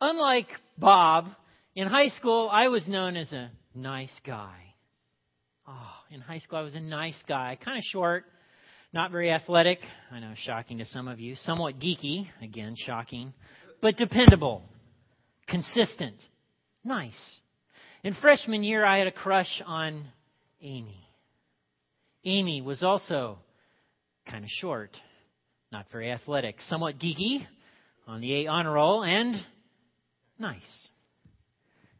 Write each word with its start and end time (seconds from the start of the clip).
unlike 0.00 0.48
Bob, 0.78 1.26
in 1.74 1.88
high 1.88 2.08
school, 2.08 2.48
I 2.52 2.68
was 2.68 2.86
known 2.88 3.16
as 3.16 3.32
a 3.32 3.50
nice 3.74 4.20
guy. 4.24 4.56
Oh, 5.68 5.92
in 6.10 6.20
high 6.20 6.38
school, 6.38 6.58
I 6.58 6.62
was 6.62 6.74
a 6.74 6.80
nice 6.80 7.20
guy, 7.28 7.58
kind 7.62 7.78
of 7.78 7.84
short, 7.84 8.24
not 8.92 9.10
very 9.10 9.30
athletic. 9.30 9.80
I 10.10 10.20
know, 10.20 10.32
shocking 10.36 10.78
to 10.78 10.84
some 10.84 11.08
of 11.08 11.18
you. 11.18 11.34
Somewhat 11.36 11.78
geeky, 11.78 12.28
again, 12.40 12.74
shocking, 12.76 13.34
but 13.82 13.96
dependable, 13.96 14.62
consistent, 15.48 16.16
nice. 16.84 17.40
In 18.04 18.14
freshman 18.14 18.62
year, 18.62 18.84
I 18.84 18.98
had 18.98 19.06
a 19.06 19.12
crush 19.12 19.62
on 19.66 20.04
Amy. 20.62 21.02
Amy 22.24 22.62
was 22.62 22.82
also 22.82 23.38
kind 24.30 24.44
of 24.44 24.50
short, 24.50 24.96
not 25.72 25.86
very 25.90 26.10
athletic, 26.10 26.60
somewhat 26.68 26.98
geeky, 26.98 27.46
on 28.06 28.20
the 28.20 28.44
A 28.44 28.46
honor 28.46 28.72
roll, 28.72 29.02
and 29.02 29.34
nice. 30.38 30.90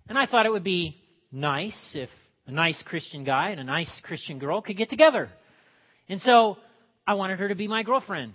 And 0.08 0.18
I 0.18 0.26
thought 0.26 0.46
it 0.46 0.52
would 0.52 0.64
be 0.64 0.96
nice 1.32 1.92
if 1.94 2.08
a 2.46 2.52
nice 2.52 2.80
Christian 2.86 3.24
guy 3.24 3.50
and 3.50 3.60
a 3.60 3.64
nice 3.64 3.90
Christian 4.04 4.38
girl 4.38 4.62
could 4.62 4.76
get 4.76 4.88
together. 4.88 5.28
And 6.08 6.20
so 6.20 6.58
I 7.06 7.14
wanted 7.14 7.38
her 7.40 7.48
to 7.48 7.54
be 7.54 7.66
my 7.68 7.82
girlfriend. 7.82 8.32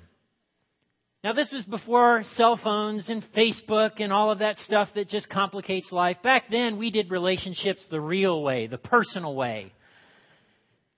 Now, 1.24 1.34
this 1.34 1.52
was 1.52 1.64
before 1.66 2.24
cell 2.36 2.60
phones 2.62 3.08
and 3.08 3.24
Facebook 3.36 4.00
and 4.00 4.12
all 4.12 4.32
of 4.32 4.40
that 4.40 4.58
stuff 4.58 4.90
that 4.96 5.08
just 5.08 5.30
complicates 5.30 5.92
life. 5.92 6.18
Back 6.24 6.46
then, 6.50 6.80
we 6.80 6.90
did 6.90 7.12
relationships 7.12 7.86
the 7.92 8.02
real 8.02 8.42
way, 8.42 8.66
the 8.66 8.80
personal 8.80 9.36
way. 9.36 9.72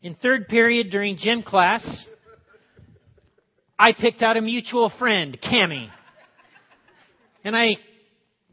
In 0.02 0.16
third 0.16 0.48
period 0.48 0.92
during 0.92 1.18
gym 1.18 1.44
class, 1.44 2.06
I 3.78 3.92
picked 3.92 4.22
out 4.22 4.38
a 4.38 4.42
mutual 4.42 4.94
friend, 4.98 5.38
Cami. 5.44 5.90
And 7.44 7.54
I 7.54 7.76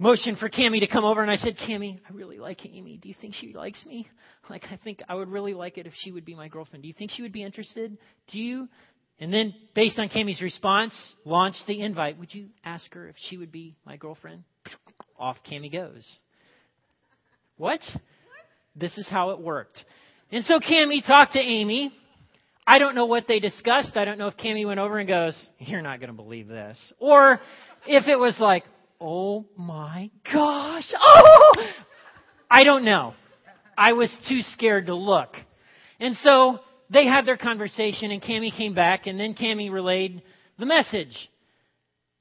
motioned 0.00 0.38
for 0.38 0.48
Cami 0.48 0.80
to 0.80 0.86
come 0.86 1.04
over 1.04 1.22
and 1.22 1.30
I 1.30 1.36
said, 1.36 1.56
Cami, 1.56 2.00
I 2.08 2.12
really 2.12 2.38
like 2.38 2.64
Amy. 2.64 2.96
Do 2.96 3.08
you 3.08 3.14
think 3.20 3.34
she 3.34 3.52
likes 3.52 3.84
me? 3.86 4.08
Like, 4.48 4.64
I 4.72 4.80
think 4.82 5.00
I 5.08 5.14
would 5.14 5.28
really 5.28 5.54
like 5.54 5.78
it 5.78 5.86
if 5.86 5.92
she 5.94 6.10
would 6.10 6.24
be 6.24 6.34
my 6.34 6.48
girlfriend. 6.48 6.82
Do 6.82 6.88
you 6.88 6.94
think 6.94 7.12
she 7.12 7.22
would 7.22 7.30
be 7.30 7.44
interested? 7.44 7.96
Do 8.32 8.38
you? 8.40 8.68
And 9.20 9.32
then, 9.32 9.54
based 9.76 9.96
on 10.00 10.08
Cami's 10.08 10.42
response, 10.42 10.92
launched 11.24 11.62
the 11.68 11.80
invite. 11.82 12.18
Would 12.18 12.34
you 12.34 12.48
ask 12.64 12.92
her 12.94 13.06
if 13.06 13.14
she 13.28 13.36
would 13.36 13.52
be 13.52 13.76
my 13.86 13.96
girlfriend? 13.96 14.42
Off 15.20 15.36
Cami 15.48 15.70
goes. 15.70 16.04
What? 17.58 17.80
This 18.74 18.98
is 18.98 19.06
how 19.08 19.30
it 19.30 19.40
worked. 19.40 19.84
And 20.32 20.42
so 20.44 20.58
Cami 20.58 21.06
talked 21.06 21.34
to 21.34 21.40
Amy. 21.40 21.92
I 22.66 22.80
don't 22.80 22.96
know 22.96 23.06
what 23.06 23.26
they 23.28 23.38
discussed. 23.38 23.96
I 23.96 24.04
don't 24.04 24.18
know 24.18 24.28
if 24.28 24.36
Cami 24.36 24.66
went 24.66 24.80
over 24.80 24.98
and 24.98 25.06
goes, 25.06 25.48
"You're 25.58 25.82
not 25.82 26.00
going 26.00 26.10
to 26.10 26.16
believe 26.16 26.48
this," 26.48 26.92
or 26.98 27.40
if 27.86 28.08
it 28.08 28.16
was 28.16 28.36
like, 28.40 28.64
"Oh 29.00 29.46
my 29.56 30.10
gosh!" 30.32 30.92
Oh, 30.98 31.52
I 32.50 32.64
don't 32.64 32.84
know. 32.84 33.14
I 33.76 33.92
was 33.94 34.14
too 34.28 34.42
scared 34.42 34.86
to 34.86 34.94
look, 34.94 35.34
and 35.98 36.14
so 36.16 36.60
they 36.90 37.06
had 37.06 37.24
their 37.24 37.36
conversation, 37.36 38.10
and 38.10 38.20
Cami 38.20 38.54
came 38.54 38.74
back, 38.74 39.06
and 39.06 39.18
then 39.18 39.34
Cami 39.34 39.70
relayed 39.70 40.22
the 40.58 40.66
message. 40.66 41.30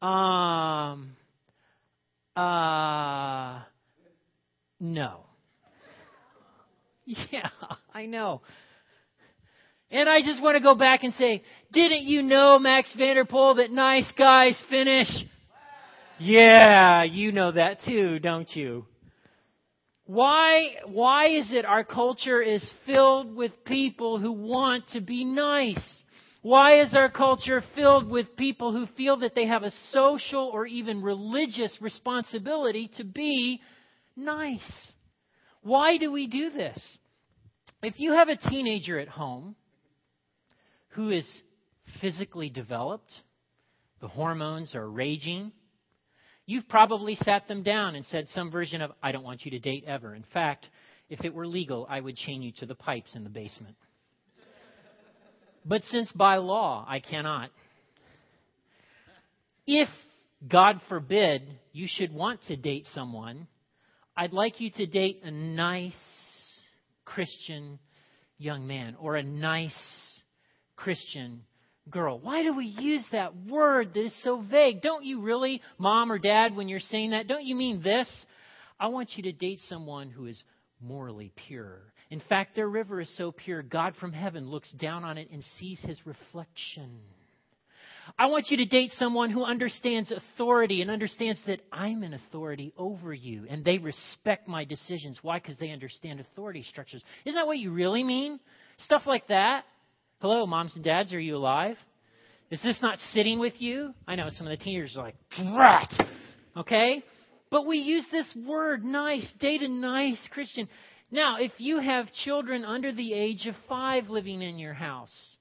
Um, 0.02 1.16
uh, 2.36 3.60
no. 4.80 5.22
Yeah, 7.32 7.50
I 7.92 8.06
know. 8.06 8.42
And 9.90 10.08
I 10.08 10.22
just 10.22 10.44
want 10.44 10.56
to 10.56 10.62
go 10.62 10.76
back 10.76 11.04
and 11.04 11.12
say, 11.16 11.42
didn't 11.74 12.04
you 12.04 12.22
know, 12.22 12.60
Max 12.60 12.94
Vanderpool, 12.96 13.56
that 13.56 13.72
nice 13.72 14.12
guys 14.16 14.62
finish? 14.70 15.08
Yeah, 16.20 17.04
you 17.04 17.32
know 17.32 17.54
that 17.54 17.82
too, 17.86 18.20
don't 18.20 18.50
you? 18.54 18.86
Why, 20.06 20.76
why 20.86 21.30
is 21.30 21.54
it 21.54 21.64
our 21.66 21.86
culture 21.86 22.42
is 22.42 22.70
filled 22.86 23.34
with 23.34 23.64
people 23.64 24.20
who 24.20 24.34
want 24.34 24.84
to 24.90 25.00
be 25.00 25.24
nice? 25.24 26.04
Why 26.42 26.82
is 26.82 26.94
our 26.94 27.10
culture 27.10 27.64
filled 27.74 28.10
with 28.10 28.36
people 28.36 28.74
who 28.74 28.86
feel 28.98 29.18
that 29.18 29.34
they 29.34 29.46
have 29.46 29.64
a 29.64 29.72
social 29.92 30.50
or 30.54 30.66
even 30.66 31.02
religious 31.02 31.78
responsibility 31.80 32.90
to 32.98 33.06
be 33.06 33.62
nice? 34.18 34.94
Why 35.62 35.98
do 35.98 36.12
we 36.12 36.28
do 36.28 36.50
this? 36.50 36.98
If 37.82 37.98
you 37.98 38.12
have 38.12 38.28
a 38.28 38.36
teenager 38.36 39.00
at 39.00 39.08
home 39.08 39.56
who 40.90 41.12
is 41.12 41.26
physically 42.02 42.50
developed, 42.50 43.12
the 44.02 44.08
hormones 44.08 44.76
are 44.76 44.90
raging, 44.90 45.54
You've 46.50 46.68
probably 46.68 47.14
sat 47.14 47.48
them 47.48 47.62
down 47.62 47.94
and 47.94 48.04
said 48.08 48.28
some 48.30 48.50
version 48.50 48.82
of, 48.82 48.92
I 49.04 49.12
don't 49.12 49.24
want 49.24 49.46
you 49.46 49.52
to 49.52 49.60
date 49.60 49.84
ever. 49.86 50.16
In 50.16 50.26
fact, 50.34 50.66
if 51.08 51.24
it 51.24 51.32
were 51.32 51.46
legal, 51.46 51.86
I 51.88 52.00
would 52.00 52.16
chain 52.16 52.42
you 52.42 52.52
to 52.54 52.66
the 52.66 52.74
pipes 52.74 53.14
in 53.14 53.24
the 53.24 53.30
basement. 53.30 53.76
But 55.64 55.84
since 55.84 56.12
by 56.12 56.38
law 56.38 56.88
I 56.90 57.02
cannot, 57.02 57.52
if, 59.68 59.90
God 60.48 60.82
forbid, 60.90 61.44
you 61.72 61.86
should 61.88 62.12
want 62.12 62.42
to 62.48 62.56
date 62.56 62.88
someone, 62.96 63.46
I'd 64.18 64.34
like 64.34 64.60
you 64.60 64.72
to 64.72 64.88
date 64.88 65.22
a 65.24 65.30
nice 65.30 65.94
Christian 67.06 67.78
young 68.40 68.66
man 68.66 68.96
or 69.00 69.18
a 69.18 69.24
nice 69.24 69.80
Christian 70.76 71.44
girl. 71.90 72.20
Why 72.20 72.44
do 72.44 72.56
we 72.56 72.66
use 72.66 73.06
that 73.12 73.36
word 73.36 73.94
that 73.94 74.06
is 74.06 74.24
so 74.24 74.42
vague? 74.42 74.82
Don't 74.82 75.06
you 75.06 75.22
really, 75.22 75.62
mom 75.78 76.12
or 76.12 76.20
dad, 76.20 76.56
when 76.56 76.68
you're 76.68 76.80
saying 76.80 77.12
that, 77.12 77.28
don't 77.28 77.46
you 77.46 77.56
mean 77.56 77.82
this? 77.82 78.26
I 78.80 78.88
want 78.88 79.10
you 79.16 79.24
to 79.24 79.32
date 79.32 79.60
someone 79.68 80.10
who 80.10 80.26
is 80.26 80.42
morally 80.82 81.32
pure. 81.48 81.82
In 82.10 82.22
fact, 82.28 82.56
their 82.56 82.70
river 82.70 83.02
is 83.02 83.18
so 83.18 83.32
pure, 83.32 83.62
God 83.62 83.96
from 84.00 84.14
heaven 84.14 84.50
looks 84.50 84.72
down 84.74 85.04
on 85.04 85.18
it 85.18 85.30
and 85.32 85.44
sees 85.60 85.80
his 85.82 86.00
reflection. 86.06 87.00
I 88.18 88.26
want 88.28 88.50
you 88.50 88.58
to 88.58 88.66
date 88.66 88.92
someone 88.98 89.30
who 89.30 89.44
understands 89.44 90.12
authority 90.12 90.82
and 90.82 90.90
understands 90.90 91.40
that 91.46 91.62
I'm 91.72 92.02
an 92.02 92.16
authority 92.16 92.74
over 92.78 93.14
you 93.14 93.46
and 93.48 93.64
they 93.64 93.78
respect 93.78 94.48
my 94.48 94.66
decisions. 94.66 95.20
Why? 95.22 95.38
Because 95.38 95.58
they 95.58 95.70
understand 95.70 96.20
authority 96.20 96.64
structures. 96.64 97.04
Isn't 97.26 97.38
that 97.38 97.46
what 97.46 97.60
you 97.60 97.72
really 97.72 98.04
mean? 98.04 98.40
Stuff 98.80 99.04
like 99.06 99.28
that. 99.28 99.66
Hello, 100.22 100.46
moms 100.46 100.76
and 100.76 100.84
dads, 100.84 101.14
are 101.14 101.20
you 101.20 101.38
alive? 101.38 101.78
Is 102.52 102.62
this 102.62 102.82
not 102.82 102.98
sitting 103.14 103.40
with 103.40 103.54
you? 103.62 103.94
I 104.06 104.16
know 104.16 104.28
some 104.30 104.48
of 104.48 104.52
the 104.52 104.62
teenagers 104.62 104.98
are 104.98 105.06
like, 105.06 105.16
brat. 105.56 105.94
Okay? 106.58 107.02
But 107.50 107.66
we 107.66 107.78
use 107.78 108.06
this 108.12 108.30
word, 108.46 108.84
nice, 108.84 109.32
date 109.40 109.62
a 109.62 109.70
nice 109.70 110.20
Christian. 110.32 110.68
Now, 111.10 111.38
if 111.40 111.54
you 111.58 111.80
have 111.80 112.12
children 112.26 112.66
under 112.66 112.92
the 112.92 113.14
age 113.14 113.46
of 113.46 113.56
five 113.70 114.10
living 114.10 114.42
in 114.42 114.60
your 114.60 114.74
house, 114.74 115.38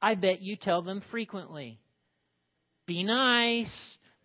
I 0.00 0.14
bet 0.14 0.40
you 0.40 0.56
tell 0.56 0.80
them 0.80 1.02
frequently 1.10 1.78
be 2.86 3.02
nice, 3.02 3.68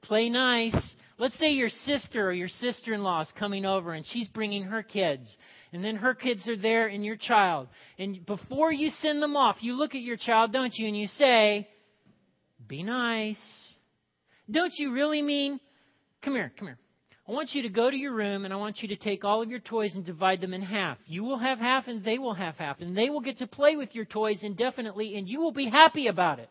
play 0.04 0.30
nice. 0.30 0.76
Let's 1.18 1.38
say 1.40 1.52
your 1.52 1.70
sister 1.70 2.30
or 2.30 2.32
your 2.32 2.48
sister 2.48 2.94
in 2.94 3.04
law 3.04 3.20
is 3.20 3.32
coming 3.38 3.66
over 3.66 3.92
and 3.92 4.06
she's 4.06 4.30
bringing 4.30 4.64
her 4.64 4.82
kids 4.82 5.36
and 5.72 5.84
then 5.84 5.96
her 5.98 6.14
kids 6.14 6.48
are 6.48 6.58
there 6.58 6.88
and 6.88 7.06
your 7.06 7.18
child. 7.18 7.68
And 7.98 8.26
before 8.26 8.72
you 8.72 8.90
send 9.02 9.22
them 9.22 9.36
off, 9.36 9.58
you 9.62 9.74
look 9.74 9.96
at 9.96 10.02
your 10.02 10.18
child, 10.18 10.52
don't 10.52 10.74
you, 10.76 10.88
and 10.88 10.98
you 10.98 11.08
say, 11.08 11.68
Be 12.68 12.84
nice. 12.84 13.38
Don't 14.50 14.74
you 14.78 14.92
really 14.92 15.22
mean, 15.22 15.60
Come 16.24 16.36
here, 16.36 16.52
come 16.58 16.68
here. 16.68 16.78
I 17.28 17.32
want 17.32 17.54
you 17.54 17.62
to 17.62 17.70
go 17.70 17.90
to 17.90 17.96
your 17.96 18.14
room 18.14 18.44
and 18.44 18.54
I 18.54 18.58
want 18.58 18.82
you 18.82 18.88
to 18.90 18.96
take 18.96 19.24
all 19.24 19.42
of 19.42 19.50
your 19.50 19.60
toys 19.60 19.94
and 19.94 20.04
divide 20.04 20.42
them 20.42 20.54
in 20.54 20.64
half. 20.64 20.98
You 21.06 21.24
will 21.24 21.38
have 21.38 21.60
half 21.60 21.88
and 21.88 22.04
they 22.04 22.18
will 22.18 22.34
have 22.34 22.56
half. 22.56 22.82
And 22.82 22.98
they 22.98 23.10
will 23.10 23.22
get 23.22 23.38
to 23.38 23.48
play 23.48 23.76
with 23.76 23.94
your 23.94 24.06
toys 24.06 24.40
indefinitely 24.42 25.16
and 25.16 25.30
you 25.30 25.40
will 25.40 25.52
be 25.52 25.70
happy 25.70 26.08
about 26.08 26.40
it. 26.40 26.50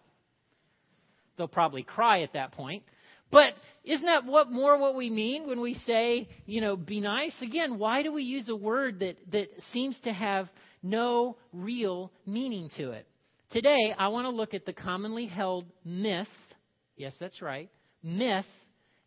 They'll 1.37 1.49
probably 1.49 1.83
cry 1.83 2.23
at 2.23 2.35
that 2.35 2.53
point. 2.53 2.85
But 3.31 3.55
isn't 3.85 4.07
that 4.07 4.25
what 4.25 4.51
more 4.51 4.79
what 4.79 4.95
we 4.95 5.11
mean 5.11 5.47
when 5.47 5.61
we 5.61 5.75
say, 5.75 6.29
you 6.47 6.61
know, 6.61 6.77
be 6.77 7.01
nice? 7.01 7.35
Again, 7.43 7.79
why 7.79 8.03
do 8.03 8.13
we 8.13 8.23
use 8.23 8.49
a 8.49 8.57
word 8.57 9.01
that, 9.01 9.17
that 9.33 9.49
seems 9.73 9.99
to 10.01 10.13
have 10.13 10.49
no 10.83 11.37
real 11.53 12.13
meaning 12.27 12.71
to 12.77 12.93
it? 12.93 13.07
Today, 13.51 13.95
I 13.99 14.09
want 14.09 14.27
to 14.27 14.31
look 14.31 14.53
at 14.53 14.67
the 14.67 14.75
commonly 14.75 15.27
held 15.27 15.67
myth. 15.85 16.29
Yes, 16.97 17.17
that's 17.19 17.41
right. 17.41 17.71
Myth 18.03 18.45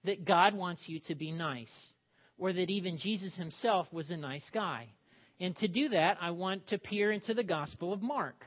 that 0.04 0.26
God 0.26 0.56
wants 0.56 0.84
you 0.88 1.00
to 1.08 1.16
be 1.16 1.32
nice, 1.32 1.94
or 2.40 2.52
that 2.52 2.70
even 2.72 2.98
Jesus 2.98 3.36
himself 3.36 3.88
was 3.92 4.10
a 4.10 4.18
nice 4.18 4.50
guy. 4.52 4.88
And 5.40 5.56
to 5.58 5.68
do 5.68 5.90
that, 5.90 6.18
I 6.20 6.32
want 6.32 6.68
to 6.68 6.80
peer 6.80 7.12
into 7.12 7.36
the 7.36 7.44
Gospel 7.44 7.94
of 7.94 8.02
Mark. 8.02 8.46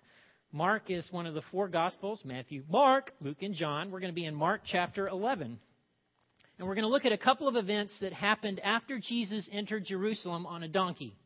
Mark 0.55 0.89
is 0.89 1.05
one 1.11 1.27
of 1.27 1.35
the 1.35 1.43
four 1.51 1.67
Gospels 1.67 2.23
Matthew, 2.25 2.62
Mark, 2.71 3.11
Luke, 3.21 3.43
and 3.43 3.56
John. 3.56 3.91
We're 3.91 3.99
going 3.99 4.12
to 4.12 4.15
be 4.15 4.25
in 4.25 4.37
Mark 4.37 4.61
chapter 4.65 5.09
11. 5.09 5.59
And 6.59 6.69
we're 6.69 6.77
going 6.77 6.85
to 6.85 6.91
look 6.91 7.05
at 7.05 7.11
a 7.11 7.19
couple 7.19 7.49
of 7.49 7.56
events 7.56 7.99
that 8.01 8.12
happened 8.12 8.61
after 8.61 9.01
Jesus 9.01 9.49
entered 9.51 9.85
Jerusalem 9.85 10.47
on 10.47 10.62
a 10.62 10.69
donkey. 10.69 11.17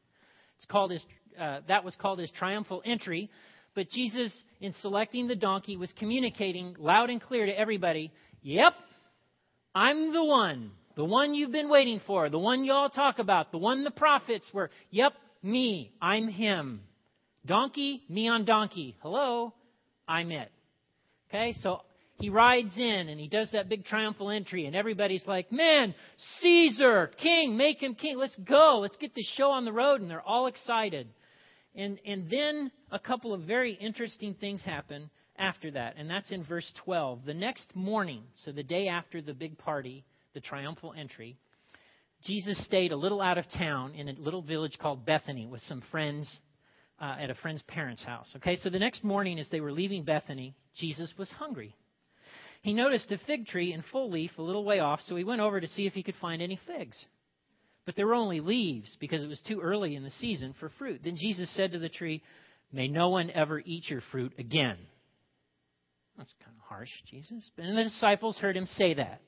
It's 0.57 0.65
called 0.65 0.93
his, 0.93 1.05
uh, 1.39 1.61
that 1.69 1.85
was 1.85 1.95
called 1.97 2.21
his 2.21 2.31
triumphal 2.31 2.81
entry. 2.87 3.29
But 3.75 3.91
Jesus, 3.91 4.35
in 4.63 4.73
selecting 4.81 5.29
the 5.29 5.37
donkey, 5.37 5.77
was 5.77 5.93
communicating 5.99 6.75
loud 6.79 7.11
and 7.11 7.21
clear 7.21 7.45
to 7.45 7.53
everybody 7.53 8.11
Yep, 8.41 8.73
I'm 9.75 10.15
the 10.15 10.25
one. 10.25 10.71
the 10.97 11.05
one 11.05 11.35
you've 11.35 11.53
been 11.53 11.69
waiting 11.69 12.01
for, 12.07 12.31
the 12.31 12.39
one 12.39 12.65
you 12.65 12.73
all 12.73 12.89
talk 12.89 13.19
about, 13.19 13.53
the 13.53 13.59
one 13.59 13.85
the 13.85 13.91
prophets 13.91 14.49
were, 14.55 14.71
yep, 14.91 15.13
me, 15.43 15.93
I'm 16.01 16.29
him. 16.29 16.81
Donkey, 17.49 18.05
me 18.11 18.29
on 18.29 18.45
donkey. 18.45 18.95
Hello, 19.01 19.55
I'm 20.07 20.31
it. 20.31 20.53
Okay, 21.29 21.55
so 21.61 21.81
he 22.19 22.29
rides 22.29 22.77
in 22.77 23.09
and 23.09 23.19
he 23.19 23.27
does 23.27 23.51
that 23.53 23.71
big 23.71 23.87
triumphal 23.87 24.29
entry, 24.29 24.67
and 24.67 24.77
everybody's 24.77 25.27
like, 25.27 25.51
Man, 25.51 25.95
Caesar, 26.41 27.11
king, 27.21 27.57
make 27.57 27.83
him 27.83 27.95
king. 27.95 28.19
Let's 28.19 28.37
go. 28.37 28.81
Let's 28.83 28.99
get 28.99 29.15
this 29.15 29.27
show 29.35 29.51
on 29.51 29.65
the 29.65 29.73
road. 29.73 30.03
And 30.03 30.11
they're 30.11 30.21
all 30.21 30.47
excited. 30.47 31.09
And, 31.75 31.99
and 32.07 32.31
then 32.31 32.71
a 32.91 32.99
couple 32.99 33.33
of 33.33 33.43
very 33.43 33.73
interesting 33.73 34.35
things 34.35 34.63
happen 34.63 35.09
after 35.39 35.71
that, 35.71 35.95
and 35.97 36.11
that's 36.11 36.31
in 36.31 36.45
verse 36.45 36.71
12. 36.85 37.25
The 37.25 37.35
next 37.35 37.75
morning, 37.75 38.25
so 38.45 38.53
the 38.53 38.63
day 38.63 38.89
after 38.89 39.23
the 39.23 39.33
big 39.33 39.57
party, 39.57 40.05
the 40.35 40.41
triumphal 40.41 40.93
entry, 40.99 41.39
Jesus 42.25 42.63
stayed 42.65 42.93
a 42.93 42.97
little 42.97 43.23
out 43.23 43.39
of 43.39 43.45
town 43.57 43.95
in 43.95 44.09
a 44.09 44.13
little 44.13 44.43
village 44.43 44.77
called 44.79 45.07
Bethany 45.07 45.47
with 45.47 45.63
some 45.63 45.83
friends 45.91 46.41
uh, 47.01 47.17
at 47.19 47.31
a 47.31 47.35
friend's 47.35 47.63
parents' 47.63 48.05
house. 48.05 48.33
Okay, 48.37 48.57
so 48.57 48.71
the 48.71 48.79
next 48.79 49.05
morning, 49.05 49.39
as 49.39 49.49
they 49.51 49.61
were 49.61 49.73
leaving 49.73 50.05
Bethany, 50.05 50.55
Jesus 50.77 51.13
was 51.19 51.31
hungry. 51.31 51.75
He 52.63 52.73
noticed 52.73 53.13
a 53.13 53.19
fig 53.19 53.47
tree 53.47 53.73
in 53.73 53.83
full 53.93 54.11
leaf 54.11 54.33
a 54.37 54.43
little 54.43 54.65
way 54.65 54.81
off, 54.81 55.01
so 55.03 55.15
he 55.15 55.25
went 55.25 55.41
over 55.41 55.61
to 55.61 55.69
see 55.69 55.87
if 55.87 55.93
he 55.93 56.03
could 56.03 56.17
find 56.17 56.43
any 56.43 56.59
figs. 56.67 56.97
But 57.87 57.97
there 57.97 58.07
were 58.07 58.15
only 58.15 58.41
leaves 58.41 58.97
because 59.01 59.23
it 59.23 59.29
was 59.29 59.41
too 59.47 59.61
early 59.61 59.95
in 59.95 60.03
the 60.03 60.11
season 60.11 60.55
for 60.59 60.71
fruit. 60.79 61.01
Then 61.05 61.17
Jesus 61.17 61.55
said 61.55 61.73
to 61.73 61.79
the 61.79 61.89
tree, 61.89 62.23
May 62.73 62.89
no 62.89 63.09
one 63.09 63.31
ever 63.31 63.63
eat 63.65 63.89
your 63.89 64.03
fruit 64.13 64.35
again. 64.39 64.77
That's 66.19 66.35
kind 66.45 66.55
of 66.55 66.63
harsh, 66.65 66.91
Jesus. 67.11 67.49
And 67.57 67.79
the 67.79 67.85
disciples 67.85 68.37
heard 68.39 68.57
him 68.57 68.67
say 68.67 68.95
that. 68.95 69.23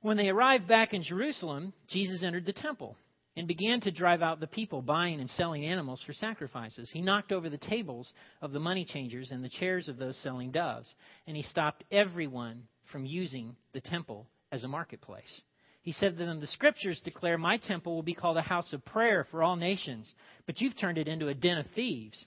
When 0.00 0.16
they 0.16 0.28
arrived 0.28 0.68
back 0.68 0.94
in 0.94 1.02
Jerusalem, 1.02 1.72
Jesus 1.88 2.22
entered 2.22 2.46
the 2.46 2.52
temple 2.52 2.96
and 3.38 3.46
began 3.46 3.80
to 3.80 3.92
drive 3.92 4.20
out 4.20 4.40
the 4.40 4.48
people 4.48 4.82
buying 4.82 5.20
and 5.20 5.30
selling 5.30 5.64
animals 5.64 6.02
for 6.04 6.12
sacrifices. 6.12 6.90
He 6.92 7.00
knocked 7.00 7.30
over 7.30 7.48
the 7.48 7.56
tables 7.56 8.12
of 8.42 8.50
the 8.50 8.58
money 8.58 8.84
changers 8.84 9.30
and 9.30 9.44
the 9.44 9.48
chairs 9.48 9.88
of 9.88 9.96
those 9.96 10.16
selling 10.24 10.50
doves, 10.50 10.92
and 11.24 11.36
he 11.36 11.44
stopped 11.44 11.84
everyone 11.92 12.64
from 12.90 13.06
using 13.06 13.54
the 13.72 13.80
temple 13.80 14.26
as 14.50 14.64
a 14.64 14.68
marketplace. 14.68 15.40
He 15.82 15.92
said 15.92 16.18
to 16.18 16.26
them, 16.26 16.40
The 16.40 16.48
scriptures 16.48 17.00
declare 17.04 17.38
my 17.38 17.58
temple 17.58 17.94
will 17.94 18.02
be 18.02 18.12
called 18.12 18.38
a 18.38 18.42
house 18.42 18.72
of 18.72 18.84
prayer 18.84 19.24
for 19.30 19.44
all 19.44 19.54
nations, 19.54 20.12
but 20.46 20.60
you've 20.60 20.76
turned 20.76 20.98
it 20.98 21.06
into 21.06 21.28
a 21.28 21.34
den 21.34 21.58
of 21.58 21.66
thieves. 21.76 22.26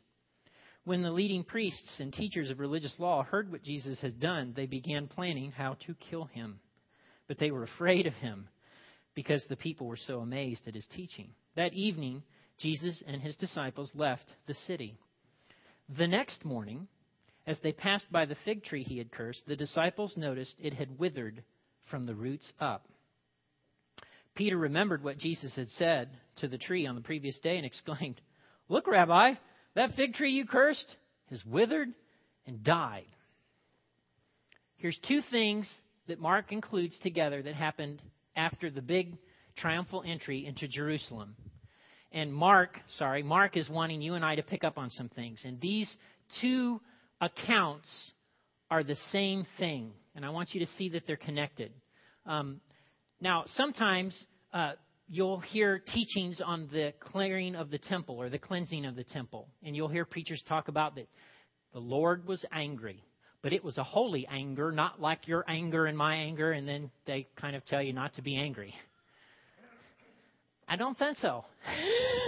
When 0.86 1.02
the 1.02 1.12
leading 1.12 1.44
priests 1.44 2.00
and 2.00 2.14
teachers 2.14 2.50
of 2.50 2.62
religious 2.62 2.96
law 3.00 3.22
heard 3.24 3.52
what 3.52 3.64
Jesus 3.64 4.00
had 4.00 4.22
done, 4.22 4.54
they 4.56 4.66
began 4.66 5.10
planning 5.10 5.52
how 5.52 5.76
to 5.88 5.94
kill 6.10 6.24
him. 6.24 6.62
But 7.28 7.38
they 7.38 7.52
were 7.52 7.64
afraid 7.64 8.08
of 8.08 8.14
him 8.14 8.48
because 9.16 9.44
the 9.50 9.56
people 9.56 9.88
were 9.88 9.98
so 9.98 10.20
amazed 10.20 10.68
at 10.68 10.76
his 10.76 10.88
teaching. 10.96 11.30
That 11.56 11.74
evening, 11.74 12.24
Jesus 12.60 13.02
and 13.06 13.22
his 13.22 13.36
disciples 13.36 13.92
left 13.96 14.24
the 14.48 14.54
city. 14.54 14.98
The 15.98 16.08
next 16.08 16.46
morning, 16.46 16.88
as 17.46 17.58
they 17.62 17.72
passed 17.72 18.12
by 18.12 18.26
the 18.26 18.38
fig 18.46 18.64
tree 18.64 18.84
he 18.84 18.98
had 18.98 19.12
cursed, 19.12 19.44
the 19.48 19.56
disciples 19.56 20.16
noticed 20.16 20.56
it 20.60 20.74
had 20.74 21.00
withered 21.00 21.44
from 21.90 22.04
the 22.06 22.16
roots 22.16 22.52
up. 22.60 22.88
Peter 24.36 24.58
remembered 24.58 25.04
what 25.04 25.18
Jesus 25.18 25.54
had 25.56 25.68
said 25.70 26.10
to 26.38 26.48
the 26.48 26.58
tree 26.58 26.88
on 26.88 26.96
the 26.96 27.02
previous 27.02 27.38
day 27.40 27.58
and 27.58 27.66
exclaimed, 27.66 28.22
Look, 28.70 28.88
Rabbi, 28.88 29.34
that 29.76 29.96
fig 29.96 30.14
tree 30.14 30.32
you 30.32 30.46
cursed 30.46 30.96
has 31.30 31.44
withered 31.46 31.90
and 32.46 32.64
died. 32.64 33.06
Here's 34.78 35.00
two 35.08 35.22
things 35.30 35.72
that 36.08 36.20
Mark 36.20 36.52
includes 36.52 36.98
together 37.00 37.42
that 37.42 37.56
happened 37.56 38.02
after 38.36 38.70
the 38.70 38.82
big 38.82 39.18
triumphal 39.58 40.04
entry 40.06 40.46
into 40.46 40.68
Jerusalem. 40.68 41.36
And 42.12 42.34
Mark, 42.34 42.80
sorry, 42.98 43.24
Mark 43.24 43.56
is 43.56 43.70
wanting 43.70 44.02
you 44.02 44.16
and 44.16 44.26
I 44.26 44.36
to 44.36 44.44
pick 44.44 44.64
up 44.64 44.78
on 44.78 44.90
some 44.92 45.10
things. 45.10 45.42
And 45.46 45.60
these 45.62 45.94
two 46.42 46.82
accounts 47.22 48.12
are 48.70 48.84
the 48.84 48.98
same 49.12 49.46
thing. 49.58 49.92
And 50.16 50.26
I 50.26 50.30
want 50.30 50.54
you 50.54 50.60
to 50.60 50.72
see 50.78 50.90
that 50.90 51.04
they're 51.08 51.16
connected. 51.16 51.72
Um, 52.26 52.60
now, 53.22 53.44
sometimes 53.48 54.26
uh, 54.54 54.74
you'll 55.08 55.40
hear 55.40 55.80
teachings 55.80 56.42
on 56.44 56.68
the 56.72 56.94
clearing 57.00 57.56
of 57.56 57.70
the 57.70 57.78
temple 57.78 58.16
or 58.16 58.30
the 58.30 58.40
cleansing 58.40 58.86
of 58.86 58.96
the 58.96 59.04
temple. 59.06 59.48
And 59.64 59.76
you'll 59.76 59.88
hear 59.88 60.06
preachers 60.06 60.44
talk 60.48 60.68
about 60.68 60.96
that 60.96 61.08
the 61.74 61.80
Lord 61.80 62.28
was 62.28 62.44
angry 62.52 63.04
but 63.42 63.54
it 63.54 63.64
was 63.64 63.78
a 63.78 63.84
holy 63.84 64.28
anger, 64.28 64.72
not 64.72 65.02
like 65.02 65.28
your 65.28 65.44
anger 65.48 65.86
and 65.86 65.98
my 65.98 66.16
anger, 66.16 66.52
and 66.52 66.68
then 66.68 66.92
they 67.06 67.28
kind 67.36 67.56
of 67.56 67.66
tell 67.66 67.82
you 67.82 67.94
not 67.94 68.14
to 68.16 68.22
be 68.22 68.38
angry. 68.38 68.74
I 70.68 70.76
don't 70.76 70.98
think 70.98 71.18
so. 71.18 71.44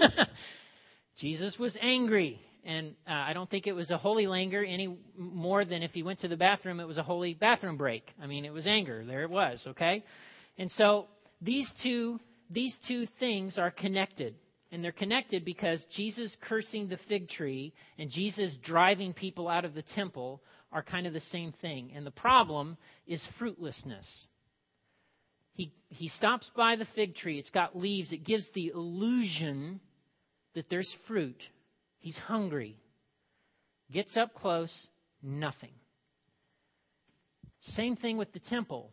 Jesus 1.17 1.57
was 1.57 1.77
angry, 1.81 2.41
and 2.65 2.95
uh, 3.07 3.13
I 3.13 3.33
don't 3.33 3.49
think 3.49 3.67
it 3.67 3.73
was 3.73 3.91
a 3.91 3.97
holy 3.97 4.25
anger 4.25 4.63
any 4.63 4.97
more 5.17 5.63
than 5.63 5.83
if 5.83 5.91
he 5.91 6.03
went 6.03 6.19
to 6.19 6.27
the 6.27 6.35
bathroom, 6.35 6.79
it 6.79 6.87
was 6.87 6.97
a 6.97 7.03
holy 7.03 7.33
bathroom 7.33 7.77
break. 7.77 8.03
I 8.21 8.27
mean, 8.27 8.45
it 8.45 8.51
was 8.51 8.67
anger. 8.67 9.05
There 9.05 9.21
it 9.23 9.29
was, 9.29 9.63
okay? 9.67 10.03
And 10.57 10.69
so 10.71 11.07
these 11.41 11.69
two 11.83 12.19
these 12.49 12.75
two 12.87 13.07
things 13.19 13.57
are 13.57 13.71
connected. 13.71 14.35
And 14.71 14.83
they're 14.83 14.91
connected 14.91 15.45
because 15.45 15.85
Jesus 15.95 16.35
cursing 16.41 16.87
the 16.87 16.97
fig 17.07 17.29
tree 17.29 17.73
and 17.99 18.09
Jesus 18.09 18.51
driving 18.63 19.13
people 19.13 19.47
out 19.47 19.65
of 19.65 19.75
the 19.75 19.83
temple 19.95 20.41
are 20.73 20.83
kind 20.83 21.07
of 21.07 21.13
the 21.13 21.21
same 21.21 21.53
thing. 21.61 21.93
And 21.95 22.05
the 22.05 22.11
problem 22.11 22.77
is 23.07 23.25
fruitlessness. 23.39 24.27
He, 25.53 25.71
he 25.89 26.09
stops 26.09 26.49
by 26.57 26.75
the 26.75 26.87
fig 26.95 27.15
tree. 27.15 27.37
It's 27.37 27.51
got 27.51 27.77
leaves. 27.77 28.11
It 28.11 28.25
gives 28.25 28.45
the 28.53 28.71
illusion 28.73 29.79
that 30.55 30.65
there's 30.69 30.93
fruit. 31.07 31.41
He's 31.99 32.17
hungry. 32.17 32.75
Gets 33.91 34.17
up 34.17 34.33
close, 34.33 34.73
nothing. 35.21 35.73
Same 37.61 37.95
thing 37.95 38.17
with 38.17 38.33
the 38.33 38.39
temple. 38.39 38.91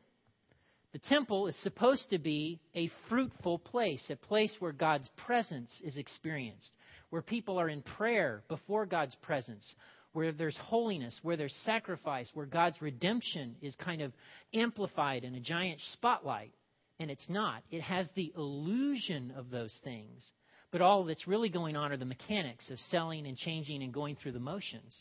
The 0.93 0.99
temple 0.99 1.47
is 1.47 1.56
supposed 1.62 2.11
to 2.11 2.19
be 2.19 2.61
a 2.75 2.91
fruitful 3.09 3.61
place, 3.61 4.05
a 4.11 4.17
place 4.17 4.55
where 4.59 4.73
God's 4.73 5.09
presence 5.25 5.71
is 5.82 5.97
experienced, 5.97 6.71
where 7.11 7.23
people 7.23 7.59
are 7.59 7.69
in 7.69 7.82
prayer 7.82 8.43
before 8.49 8.87
God's 8.87 9.15
presence, 9.23 9.75
where 10.12 10.33
there's 10.33 10.57
holiness, 10.57 11.19
where 11.23 11.37
there's 11.37 11.55
sacrifice, 11.65 12.29
where 12.35 12.47
God's 12.47 12.81
redemption 12.83 13.57
is 13.62 13.75
kind 13.77 14.03
of 14.03 14.12
amplified 14.53 15.25
in 15.25 15.35
a 15.35 15.41
giant 15.41 15.81
spotlight. 15.93 16.53
And 16.99 17.11
it's 17.11 17.29
not. 17.29 17.62
It 17.71 17.81
has 17.83 18.09
the 18.15 18.33
illusion 18.37 19.32
of 19.37 19.51
those 19.51 19.75
things. 19.84 20.29
But 20.70 20.82
all 20.82 21.05
that's 21.05 21.27
really 21.27 21.49
going 21.49 21.77
on 21.77 21.93
are 21.93 21.96
the 21.96 22.05
mechanics 22.05 22.70
of 22.70 22.79
selling 22.91 23.27
and 23.27 23.37
changing 23.37 23.82
and 23.82 23.93
going 23.93 24.17
through 24.17 24.32
the 24.32 24.41
motions. 24.41 24.96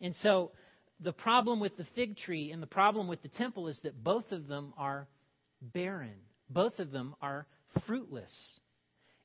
And 0.00 0.14
so 0.16 0.52
the 1.00 1.12
problem 1.12 1.60
with 1.60 1.76
the 1.76 1.86
fig 1.94 2.16
tree 2.16 2.52
and 2.52 2.62
the 2.62 2.66
problem 2.66 3.08
with 3.08 3.22
the 3.22 3.28
temple 3.28 3.68
is 3.68 3.78
that 3.82 4.02
both 4.04 4.30
of 4.32 4.46
them 4.48 4.74
are 4.76 5.08
barren. 5.60 6.14
Both 6.48 6.78
of 6.78 6.90
them 6.90 7.14
are 7.22 7.46
fruitless. 7.86 8.60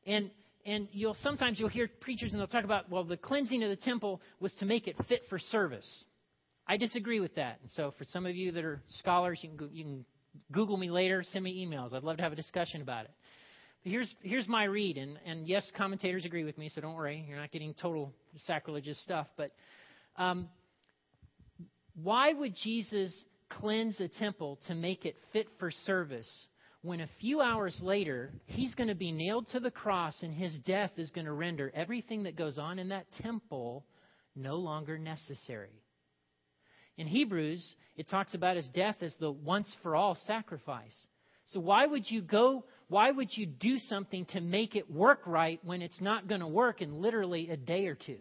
And 0.06 0.32
and 0.66 0.88
you'll 0.92 1.16
sometimes 1.22 1.60
you'll 1.60 1.70
hear 1.70 1.90
preachers 2.02 2.32
and 2.32 2.40
they'll 2.40 2.48
talk 2.48 2.64
about 2.64 2.90
well 2.90 3.04
the 3.04 3.18
cleansing 3.18 3.64
of 3.64 3.70
the 3.70 3.76
temple 3.76 4.22
was 4.40 4.54
to 4.56 4.66
make 4.66 4.88
it 4.88 4.96
fit 5.08 5.22
for 5.30 5.40
service. 5.40 6.04
I 6.68 6.78
disagree 6.78 7.20
with 7.20 7.36
that. 7.36 7.60
And 7.62 7.70
so 7.72 7.94
for 7.98 8.06
some 8.06 8.26
of 8.26 8.36
you 8.36 8.52
that 8.54 8.66
are 8.66 8.82
scholars 8.98 9.40
you 9.42 9.50
can, 9.50 9.70
you 9.72 9.84
can 9.84 10.06
google 10.52 10.78
me 10.78 10.90
later 10.90 11.24
send 11.32 11.44
me 11.44 11.66
emails. 11.66 11.94
I'd 11.94 12.04
love 12.04 12.18
to 12.18 12.24
have 12.24 12.34
a 12.34 12.36
discussion 12.36 12.82
about 12.82 13.06
it. 13.06 13.12
But 13.84 13.92
here's 13.92 14.14
here's 14.22 14.48
my 14.48 14.64
read 14.64 14.98
and 14.98 15.20
and 15.26 15.48
yes 15.48 15.70
commentators 15.78 16.26
agree 16.26 16.44
with 16.44 16.58
me 16.58 16.70
so 16.70 16.82
don't 16.82 16.96
worry. 16.96 17.26
You're 17.28 17.38
not 17.40 17.52
getting 17.52 17.74
total 17.76 18.14
sacrilegious 18.46 19.02
stuff. 19.04 19.28
But 19.38 19.52
um, 20.18 20.50
why 22.02 22.34
would 22.34 22.56
jesus 22.64 23.26
cleanse 23.50 24.00
a 24.00 24.08
temple 24.08 24.60
to 24.68 24.74
make 24.74 25.06
it 25.06 25.16
fit 25.32 25.48
for 25.60 25.70
service 25.86 26.28
when 26.86 27.02
a 27.02 27.10
few 27.20 27.42
hours 27.42 27.76
later 27.82 28.30
he's 28.46 28.76
going 28.76 28.90
to 28.90 28.96
be 28.96 29.12
nailed 29.12 29.48
to 29.48 29.60
the 29.60 29.72
cross 29.72 30.16
and 30.22 30.32
his 30.32 30.56
death 30.60 30.92
is 30.98 31.10
going 31.10 31.26
to 31.26 31.32
render 31.34 31.72
everything 31.76 32.24
that 32.24 32.36
goes 32.36 32.60
on 32.60 32.78
in 32.78 32.90
that 32.90 33.12
temple 33.24 33.84
no 34.36 34.58
longer 34.58 35.00
necessary. 35.00 35.82
In 36.98 37.08
Hebrews, 37.08 37.76
it 37.98 38.08
talks 38.08 38.36
about 38.36 38.56
his 38.56 38.70
death 38.70 38.98
as 39.02 39.16
the 39.20 39.32
once 39.32 39.76
for 39.82 39.96
all 39.96 40.16
sacrifice. 40.28 40.96
So 41.48 41.60
why 41.60 41.88
would 41.88 42.10
you 42.10 42.22
go, 42.22 42.66
why 42.88 43.10
would 43.10 43.36
you 43.36 43.48
do 43.48 43.80
something 43.80 44.26
to 44.28 44.40
make 44.40 44.76
it 44.76 44.90
work 44.90 45.22
right 45.26 45.60
when 45.64 45.82
it's 45.82 46.00
not 46.00 46.28
going 46.28 46.42
to 46.42 46.48
work 46.48 46.82
in 46.82 47.02
literally 47.02 47.50
a 47.50 47.58
day 47.58 47.88
or 47.88 47.96
two? 47.96 48.20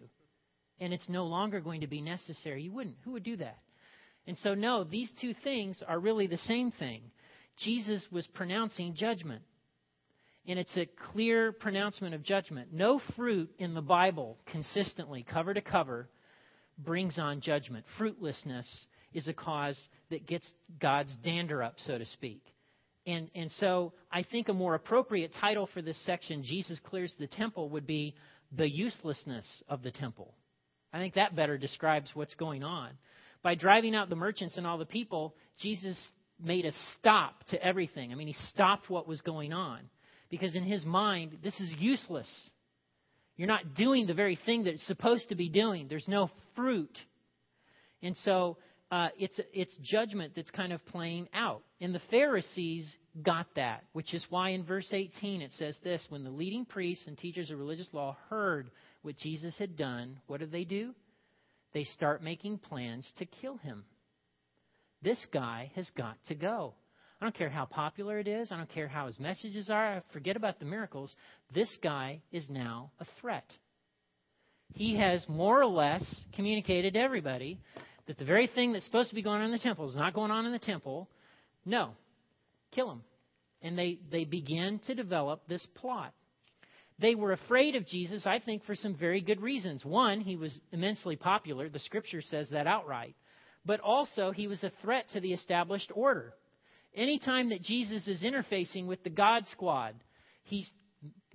And 0.79 0.91
it's 0.91 1.07
no 1.07 1.25
longer 1.25 1.61
going 1.61 1.81
to 1.81 1.87
be 1.87 2.01
necessary. 2.01 2.63
You 2.63 2.73
wouldn't. 2.73 2.97
Who 3.05 3.11
would 3.11 3.23
do 3.23 3.37
that? 3.37 3.59
And 4.27 4.37
so, 4.39 4.55
no, 4.55 4.83
these 4.83 5.11
two 5.21 5.35
things 5.43 5.83
are 5.87 5.99
really 5.99 6.25
the 6.25 6.37
same 6.37 6.71
thing. 6.71 7.01
Jesus 7.57 8.05
was 8.11 8.27
pronouncing 8.27 8.95
judgment. 8.95 9.43
And 10.47 10.59
it's 10.59 10.77
a 10.77 10.87
clear 11.11 11.51
pronouncement 11.51 12.13
of 12.13 12.23
judgment. 12.23 12.71
No 12.71 13.01
fruit 13.15 13.49
in 13.57 13.73
the 13.73 13.81
Bible, 13.81 14.37
consistently, 14.51 15.25
cover 15.27 15.53
to 15.53 15.61
cover, 15.61 16.07
brings 16.77 17.17
on 17.17 17.41
judgment. 17.41 17.85
Fruitlessness 17.97 18.85
is 19.13 19.27
a 19.27 19.33
cause 19.33 19.79
that 20.11 20.27
gets 20.27 20.51
God's 20.79 21.15
dander 21.23 21.63
up, 21.63 21.75
so 21.77 21.97
to 21.97 22.05
speak. 22.05 22.43
And, 23.07 23.29
and 23.33 23.49
so 23.51 23.93
I 24.11 24.23
think 24.23 24.49
a 24.49 24.53
more 24.53 24.75
appropriate 24.75 25.31
title 25.39 25.69
for 25.73 25.81
this 25.81 25.99
section, 26.05 26.43
Jesus 26.43 26.79
Clears 26.85 27.15
the 27.17 27.27
Temple, 27.27 27.69
would 27.69 27.87
be 27.87 28.15
The 28.55 28.69
Uselessness 28.69 29.63
of 29.69 29.83
the 29.83 29.91
Temple. 29.91 30.33
I 30.91 30.97
think 30.97 31.15
that 31.15 31.35
better 31.35 31.57
describes 31.57 32.11
what's 32.13 32.35
going 32.35 32.63
on. 32.63 32.91
By 33.41 33.55
driving 33.55 33.95
out 33.95 34.09
the 34.09 34.15
merchants 34.15 34.57
and 34.57 34.65
all 34.65 34.77
the 34.77 34.85
people, 34.85 35.35
Jesus 35.59 35.97
made 36.43 36.65
a 36.65 36.71
stop 36.97 37.43
to 37.47 37.63
everything. 37.63 38.11
I 38.11 38.15
mean, 38.15 38.27
he 38.27 38.35
stopped 38.49 38.89
what 38.89 39.07
was 39.07 39.21
going 39.21 39.53
on. 39.53 39.81
Because 40.29 40.55
in 40.55 40.63
his 40.63 40.85
mind, 40.85 41.37
this 41.43 41.59
is 41.59 41.73
useless. 41.77 42.29
You're 43.37 43.47
not 43.47 43.75
doing 43.75 44.07
the 44.07 44.13
very 44.13 44.37
thing 44.45 44.63
that 44.63 44.73
it's 44.73 44.87
supposed 44.87 45.29
to 45.29 45.35
be 45.35 45.49
doing. 45.49 45.87
There's 45.87 46.07
no 46.07 46.29
fruit. 46.55 46.97
And 48.01 48.15
so 48.17 48.57
uh, 48.91 49.09
it's, 49.17 49.39
it's 49.53 49.75
judgment 49.81 50.33
that's 50.35 50.51
kind 50.51 50.73
of 50.73 50.85
playing 50.87 51.27
out. 51.33 51.63
And 51.81 51.93
the 51.93 52.01
Pharisees 52.09 52.95
got 53.21 53.47
that, 53.55 53.83
which 53.93 54.13
is 54.13 54.25
why 54.29 54.49
in 54.49 54.63
verse 54.63 54.89
18 54.91 55.41
it 55.41 55.51
says 55.53 55.77
this 55.83 56.05
When 56.09 56.23
the 56.23 56.29
leading 56.29 56.65
priests 56.65 57.07
and 57.07 57.17
teachers 57.17 57.51
of 57.51 57.59
religious 57.59 57.89
law 57.93 58.17
heard 58.29 58.71
what 59.01 59.17
Jesus 59.17 59.57
had 59.57 59.75
done, 59.77 60.19
what 60.27 60.39
did 60.39 60.51
they 60.51 60.63
do? 60.63 60.93
They 61.73 61.83
start 61.83 62.23
making 62.23 62.59
plans 62.59 63.11
to 63.17 63.25
kill 63.25 63.57
him. 63.57 63.83
This 65.05 65.23
guy 65.31 65.71
has 65.75 65.87
got 65.95 66.17
to 66.29 66.35
go. 66.35 66.73
I 67.21 67.25
don't 67.25 67.35
care 67.35 67.49
how 67.49 67.65
popular 67.65 68.17
it 68.17 68.27
is. 68.27 68.51
I 68.51 68.57
don't 68.57 68.69
care 68.69 68.87
how 68.87 69.05
his 69.05 69.19
messages 69.19 69.69
are. 69.69 69.85
I 69.85 70.01
Forget 70.11 70.35
about 70.35 70.57
the 70.57 70.65
miracles. 70.65 71.15
This 71.53 71.77
guy 71.83 72.21
is 72.31 72.49
now 72.49 72.89
a 72.99 73.05
threat. 73.21 73.45
He 74.73 74.97
has 74.97 75.23
more 75.29 75.61
or 75.61 75.67
less 75.67 76.03
communicated 76.35 76.95
to 76.95 76.99
everybody 76.99 77.59
that 78.07 78.17
the 78.17 78.25
very 78.25 78.47
thing 78.47 78.73
that's 78.73 78.83
supposed 78.83 79.09
to 79.09 79.15
be 79.15 79.21
going 79.21 79.41
on 79.41 79.45
in 79.45 79.51
the 79.51 79.59
temple 79.59 79.87
is 79.87 79.95
not 79.95 80.15
going 80.15 80.31
on 80.31 80.47
in 80.47 80.51
the 80.51 80.57
temple. 80.59 81.07
No, 81.65 81.91
kill 82.71 82.91
him. 82.91 83.03
And 83.61 83.77
they, 83.77 83.99
they 84.11 84.25
begin 84.25 84.79
to 84.87 84.95
develop 84.95 85.47
this 85.47 85.65
plot. 85.75 86.13
They 86.97 87.13
were 87.13 87.31
afraid 87.31 87.75
of 87.75 87.85
Jesus, 87.85 88.25
I 88.25 88.39
think, 88.39 88.65
for 88.65 88.73
some 88.73 88.95
very 88.95 89.21
good 89.21 89.39
reasons. 89.39 89.85
One, 89.85 90.19
he 90.19 90.35
was 90.35 90.59
immensely 90.71 91.15
popular. 91.15 91.69
The 91.69 91.79
scripture 91.79 92.23
says 92.23 92.49
that 92.49 92.65
outright. 92.65 93.15
But 93.65 93.79
also, 93.79 94.31
he 94.31 94.47
was 94.47 94.63
a 94.63 94.71
threat 94.81 95.05
to 95.13 95.19
the 95.19 95.33
established 95.33 95.91
order. 95.93 96.33
Anytime 96.95 97.49
that 97.49 97.61
Jesus 97.61 98.07
is 98.07 98.23
interfacing 98.23 98.87
with 98.87 99.03
the 99.03 99.09
God 99.09 99.45
squad, 99.51 99.95
he's 100.43 100.69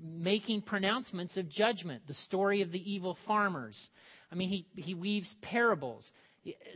making 0.00 0.62
pronouncements 0.62 1.36
of 1.36 1.48
judgment. 1.50 2.02
The 2.06 2.14
story 2.14 2.62
of 2.62 2.72
the 2.72 2.90
evil 2.90 3.18
farmers. 3.26 3.76
I 4.32 4.36
mean, 4.36 4.48
he, 4.48 4.66
he 4.80 4.94
weaves 4.94 5.32
parables. 5.42 6.08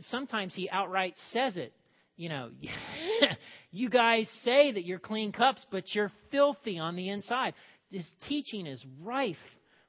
Sometimes 0.01 0.53
he 0.53 0.69
outright 0.69 1.15
says 1.31 1.57
it. 1.57 1.73
You 2.17 2.29
know, 2.29 2.49
you 3.71 3.89
guys 3.89 4.29
say 4.43 4.71
that 4.71 4.85
you're 4.85 4.99
clean 4.99 5.31
cups, 5.31 5.65
but 5.71 5.83
you're 5.93 6.11
filthy 6.31 6.79
on 6.79 6.95
the 6.95 7.09
inside. 7.09 7.53
His 7.89 8.07
teaching 8.27 8.67
is 8.67 8.83
rife 9.01 9.35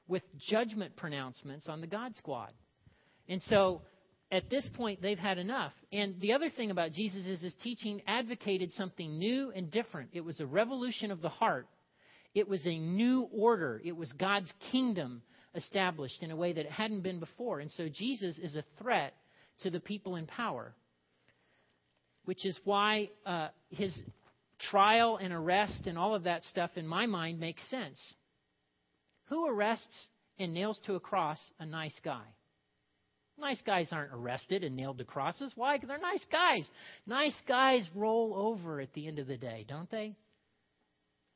with 0.07 0.23
judgment 0.49 0.95
pronouncements 0.95 1.67
on 1.67 1.81
the 1.81 1.87
God 1.87 2.15
squad. 2.15 2.51
And 3.29 3.41
so 3.43 3.81
at 4.31 4.49
this 4.49 4.67
point, 4.75 5.01
they've 5.01 5.17
had 5.17 5.37
enough. 5.37 5.71
And 5.91 6.19
the 6.19 6.33
other 6.33 6.49
thing 6.49 6.69
about 6.71 6.91
Jesus 6.91 7.25
is 7.25 7.41
his 7.41 7.55
teaching 7.63 8.01
advocated 8.07 8.73
something 8.73 9.17
new 9.17 9.51
and 9.55 9.71
different. 9.71 10.09
It 10.13 10.25
was 10.25 10.39
a 10.39 10.45
revolution 10.45 11.11
of 11.11 11.21
the 11.21 11.29
heart, 11.29 11.67
it 12.33 12.47
was 12.47 12.65
a 12.65 12.77
new 12.77 13.29
order, 13.31 13.81
it 13.83 13.95
was 13.95 14.11
God's 14.13 14.51
kingdom 14.71 15.21
established 15.55 16.21
in 16.21 16.31
a 16.31 16.35
way 16.35 16.53
that 16.53 16.65
it 16.65 16.71
hadn't 16.71 17.01
been 17.01 17.19
before. 17.19 17.59
And 17.59 17.71
so 17.71 17.87
Jesus 17.89 18.37
is 18.37 18.55
a 18.55 18.63
threat 18.81 19.13
to 19.61 19.69
the 19.69 19.79
people 19.79 20.15
in 20.17 20.27
power, 20.27 20.75
which 22.25 22.45
is 22.45 22.57
why 22.63 23.09
uh, 23.25 23.47
his 23.69 23.97
trial 24.69 25.17
and 25.17 25.33
arrest 25.33 25.87
and 25.87 25.97
all 25.97 26.13
of 26.13 26.23
that 26.23 26.43
stuff, 26.43 26.71
in 26.75 26.85
my 26.85 27.05
mind, 27.05 27.39
makes 27.39 27.67
sense. 27.69 27.97
Who 29.29 29.47
arrests 29.47 30.09
and 30.37 30.53
nails 30.53 30.79
to 30.85 30.95
a 30.95 30.99
cross 30.99 31.39
a 31.59 31.65
nice 31.65 31.99
guy? 32.03 32.23
Nice 33.39 33.61
guys 33.65 33.89
aren't 33.91 34.13
arrested 34.13 34.63
and 34.63 34.75
nailed 34.75 34.97
to 34.97 35.03
crosses. 35.03 35.53
Why? 35.55 35.77
They're 35.77 35.99
nice 35.99 36.25
guys. 36.31 36.67
Nice 37.05 37.39
guys 37.47 37.87
roll 37.93 38.33
over 38.35 38.81
at 38.81 38.91
the 38.93 39.07
end 39.07 39.19
of 39.19 39.27
the 39.27 39.37
day, 39.37 39.63
don't 39.67 39.89
they? 39.91 40.15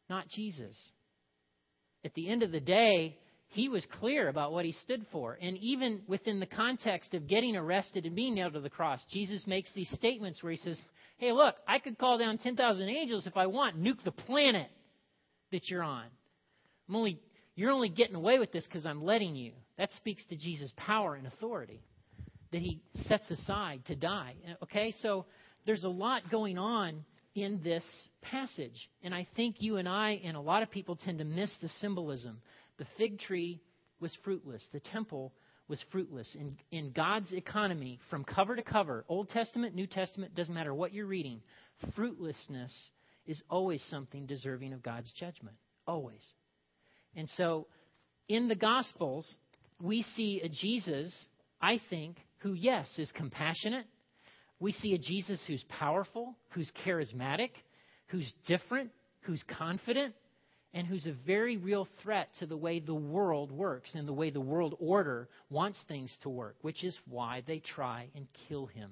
Not 0.10 0.28
Jesus. 0.30 0.76
At 2.04 2.14
the 2.16 2.28
end 2.28 2.42
of 2.42 2.52
the 2.52 2.60
day, 2.60 3.18
he 3.50 3.70
was 3.70 3.86
clear 4.00 4.30
about 4.30 4.52
what 4.52 4.66
he 4.66 4.72
stood 4.72 5.06
for. 5.12 5.38
And 5.40 5.58
even 5.58 6.02
within 6.08 6.40
the 6.40 6.48
context 6.48 7.14
of 7.14 7.28
getting 7.28 7.56
arrested 7.56 8.06
and 8.08 8.16
being 8.16 8.34
nailed 8.34 8.54
to 8.54 8.62
the 8.62 8.70
cross, 8.70 9.00
Jesus 9.12 9.46
makes 9.46 9.70
these 9.76 9.90
statements 9.92 10.42
where 10.42 10.52
he 10.52 10.58
says, 10.58 10.80
Hey, 11.18 11.32
look, 11.32 11.56
I 11.68 11.78
could 11.78 12.00
call 12.00 12.18
down 12.18 12.40
10,000 12.40 12.90
angels 12.90 13.28
if 13.28 13.38
I 13.38 13.46
want, 13.46 13.80
nuke 13.80 14.04
the 14.04 14.12
planet 14.12 14.70
that 15.52 15.70
you're 15.70 15.84
on. 15.84 16.06
I'm 16.90 16.96
only, 16.96 17.20
you're 17.56 17.70
only 17.70 17.90
getting 17.90 18.16
away 18.16 18.40
with 18.40 18.52
this 18.52 18.66
because 18.66 18.88
I'm 18.88 19.04
letting 19.04 19.36
you. 19.36 19.52
That 19.78 19.92
speaks 19.92 20.26
to 20.28 20.36
Jesus' 20.36 20.74
power 20.78 21.14
and 21.14 21.28
authority 21.28 21.84
that 22.52 22.62
he 22.62 22.82
sets 23.08 23.30
aside 23.32 23.86
to 23.86 23.96
die. 23.96 24.36
Okay, 24.64 24.94
so 25.02 25.26
there's 25.66 25.84
a 25.84 25.90
lot 25.90 26.30
going 26.30 26.58
on 26.58 27.06
in 27.36 27.62
this 27.64 27.84
passage. 28.22 28.90
And 29.04 29.14
I 29.14 29.28
think 29.36 29.58
you 29.60 29.78
and 29.78 29.88
I 29.88 30.22
and 30.24 30.36
a 30.36 30.42
lot 30.42 30.64
of 30.64 30.72
people 30.72 30.96
tend 30.96 31.20
to 31.20 31.26
miss 31.26 31.52
the 31.62 31.70
symbolism. 31.80 32.42
The 32.78 32.86
fig 32.98 33.20
tree 33.20 33.62
was 34.00 34.16
fruitless, 34.24 34.66
the 34.74 34.80
temple 34.80 35.34
was 35.68 35.84
fruitless. 35.92 36.36
In, 36.38 36.58
in 36.72 36.92
God's 36.92 37.32
economy, 37.32 38.00
from 38.10 38.26
cover 38.26 38.56
to 38.56 38.64
cover, 38.64 39.06
Old 39.08 39.30
Testament, 39.30 39.74
New 39.74 39.88
Testament, 39.88 40.36
doesn't 40.36 40.54
matter 40.54 40.74
what 40.74 40.94
you're 40.94 41.06
reading, 41.06 41.42
fruitlessness 41.96 42.74
is 43.26 43.42
always 43.50 43.82
something 43.90 44.26
deserving 44.26 44.74
of 44.74 44.84
God's 44.84 45.12
judgment. 45.18 45.56
Always. 45.88 46.26
And 47.16 47.30
so 47.38 47.68
in 48.28 48.48
the 48.48 48.56
Gospels, 48.56 49.32
we 49.82 50.02
see 50.16 50.42
a 50.44 50.50
Jesus, 50.50 51.16
I 51.62 51.80
think, 51.90 52.18
who, 52.42 52.54
yes, 52.54 52.88
is 52.98 53.12
compassionate. 53.14 53.86
We 54.60 54.72
see 54.72 54.94
a 54.94 54.98
Jesus 54.98 55.42
who's 55.48 55.64
powerful, 55.70 56.36
who's 56.50 56.72
charismatic, 56.86 57.52
who's 58.08 58.32
different, 58.48 58.92
who's 59.22 59.44
confident, 59.58 60.14
and 60.74 60.88
who's 60.88 61.06
a 61.06 61.16
very 61.26 61.58
real 61.58 61.88
threat 62.02 62.30
to 62.40 62.46
the 62.46 62.58
way 62.58 62.80
the 62.80 62.94
world 62.94 63.52
works 63.52 63.94
and 63.94 64.08
the 64.08 64.14
way 64.14 64.30
the 64.30 64.40
world 64.40 64.76
order 64.80 65.28
wants 65.50 65.80
things 65.88 66.16
to 66.24 66.30
work, 66.30 66.56
which 66.62 66.84
is 66.84 66.98
why 67.08 67.44
they 67.46 67.60
try 67.60 68.08
and 68.16 68.28
kill 68.48 68.68
him. 68.68 68.92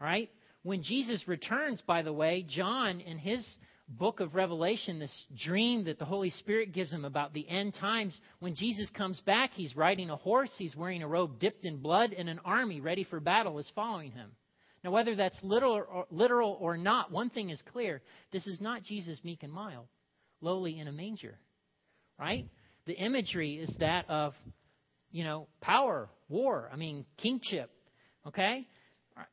Right? 0.00 0.30
When 0.62 0.82
Jesus 0.82 1.26
returns, 1.26 1.82
by 1.86 2.02
the 2.02 2.12
way, 2.12 2.44
John 2.46 3.00
in 3.00 3.18
his 3.18 3.46
book 3.88 4.20
of 4.20 4.34
Revelation, 4.34 4.98
this 4.98 5.26
dream 5.36 5.84
that 5.84 5.98
the 5.98 6.04
Holy 6.04 6.30
Spirit 6.30 6.72
gives 6.72 6.92
him 6.92 7.04
about 7.04 7.34
the 7.34 7.48
end 7.48 7.74
times. 7.74 8.18
When 8.40 8.54
Jesus 8.54 8.88
comes 8.90 9.20
back, 9.20 9.50
he's 9.52 9.76
riding 9.76 10.10
a 10.10 10.16
horse, 10.16 10.52
he's 10.56 10.74
wearing 10.74 11.02
a 11.02 11.08
robe 11.08 11.38
dipped 11.38 11.64
in 11.64 11.78
blood, 11.78 12.12
and 12.16 12.28
an 12.28 12.40
army 12.44 12.80
ready 12.80 13.04
for 13.04 13.20
battle 13.20 13.58
is 13.58 13.70
following 13.74 14.10
him. 14.10 14.30
Now, 14.82 14.90
whether 14.90 15.14
that's 15.14 15.38
literal 15.42 16.58
or, 16.60 16.76
not, 16.76 17.10
one 17.10 17.30
thing 17.30 17.50
is 17.50 17.62
clear 17.72 18.02
this 18.32 18.46
is 18.46 18.60
not 18.60 18.82
Jesus 18.82 19.20
meek 19.24 19.42
and 19.42 19.52
mild, 19.52 19.86
lowly 20.40 20.78
in 20.78 20.88
a 20.88 20.92
manger. 20.92 21.38
Right? 22.18 22.46
The 22.86 22.94
imagery 22.94 23.56
is 23.56 23.74
that 23.80 24.08
of, 24.08 24.34
you 25.10 25.24
know, 25.24 25.48
power, 25.60 26.08
war, 26.28 26.70
I 26.72 26.76
mean, 26.76 27.06
kingship. 27.16 27.70
Okay? 28.26 28.66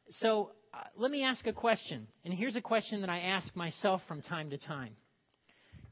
So 0.09 0.51
uh, 0.73 0.77
let 0.95 1.11
me 1.11 1.23
ask 1.23 1.45
a 1.47 1.53
question. 1.53 2.07
And 2.23 2.33
here's 2.33 2.55
a 2.55 2.61
question 2.61 3.01
that 3.01 3.09
I 3.09 3.19
ask 3.19 3.55
myself 3.55 4.01
from 4.07 4.21
time 4.21 4.49
to 4.51 4.57
time 4.57 4.95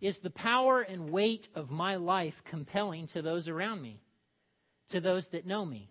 Is 0.02 0.18
the 0.24 0.30
power 0.30 0.82
and 0.82 1.10
weight 1.10 1.48
of 1.56 1.70
my 1.70 1.96
life 1.96 2.36
compelling 2.50 3.08
to 3.14 3.22
those 3.22 3.48
around 3.48 3.82
me, 3.82 4.02
to 4.92 5.02
those 5.02 5.26
that 5.32 5.46
know 5.46 5.66
me? 5.66 5.90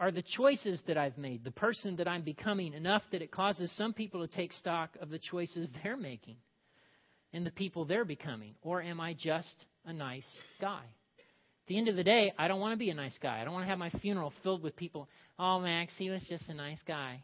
Are 0.00 0.10
the 0.10 0.24
choices 0.36 0.82
that 0.88 0.98
I've 0.98 1.18
made, 1.18 1.44
the 1.44 1.52
person 1.52 1.96
that 1.96 2.08
I'm 2.08 2.22
becoming, 2.22 2.72
enough 2.72 3.02
that 3.12 3.22
it 3.22 3.30
causes 3.30 3.72
some 3.76 3.92
people 3.92 4.26
to 4.26 4.34
take 4.34 4.52
stock 4.52 4.96
of 5.00 5.08
the 5.08 5.20
choices 5.20 5.68
they're 5.82 5.96
making 5.96 6.36
and 7.32 7.46
the 7.46 7.52
people 7.52 7.84
they're 7.84 8.04
becoming? 8.04 8.54
Or 8.62 8.82
am 8.82 9.00
I 9.00 9.14
just 9.14 9.64
a 9.84 9.92
nice 9.92 10.26
guy? 10.60 10.82
At 10.82 11.68
the 11.68 11.78
end 11.78 11.88
of 11.88 11.96
the 11.96 12.02
day, 12.02 12.32
I 12.36 12.48
don't 12.48 12.60
want 12.60 12.72
to 12.72 12.78
be 12.78 12.90
a 12.90 12.94
nice 12.94 13.16
guy. 13.22 13.40
I 13.40 13.44
don't 13.44 13.54
want 13.54 13.64
to 13.64 13.70
have 13.70 13.78
my 13.78 13.90
funeral 14.00 14.32
filled 14.42 14.62
with 14.62 14.74
people. 14.74 15.08
Oh, 15.38 15.60
Max, 15.60 15.92
he 15.96 16.10
was 16.10 16.22
just 16.28 16.48
a 16.48 16.54
nice 16.54 16.78
guy. 16.86 17.22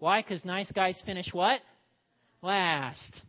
Why? 0.00 0.22
Because 0.22 0.44
nice 0.44 0.70
guys 0.72 1.00
finish 1.06 1.28
what? 1.32 1.60
Last. 2.42 3.20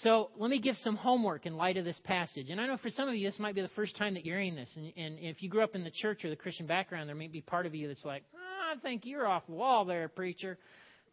So 0.00 0.30
let 0.38 0.50
me 0.50 0.58
give 0.58 0.76
some 0.76 0.96
homework 0.96 1.44
in 1.44 1.56
light 1.56 1.76
of 1.76 1.84
this 1.84 2.00
passage. 2.04 2.48
And 2.48 2.58
I 2.58 2.66
know 2.66 2.78
for 2.78 2.88
some 2.88 3.06
of 3.06 3.14
you, 3.14 3.28
this 3.28 3.38
might 3.38 3.54
be 3.54 3.60
the 3.60 3.68
first 3.68 3.94
time 3.96 4.14
that 4.14 4.24
you're 4.24 4.38
hearing 4.38 4.54
this. 4.54 4.72
And, 4.74 4.92
and 4.96 5.18
if 5.20 5.42
you 5.42 5.50
grew 5.50 5.62
up 5.62 5.74
in 5.74 5.84
the 5.84 5.90
church 5.90 6.24
or 6.24 6.30
the 6.30 6.36
Christian 6.36 6.66
background, 6.66 7.06
there 7.06 7.14
may 7.14 7.28
be 7.28 7.42
part 7.42 7.66
of 7.66 7.74
you 7.74 7.86
that's 7.86 8.04
like, 8.04 8.24
oh, 8.34 8.74
I 8.74 8.80
think 8.80 9.02
you're 9.04 9.26
off 9.26 9.46
the 9.46 9.52
wall 9.52 9.84
there, 9.84 10.08
preacher. 10.08 10.58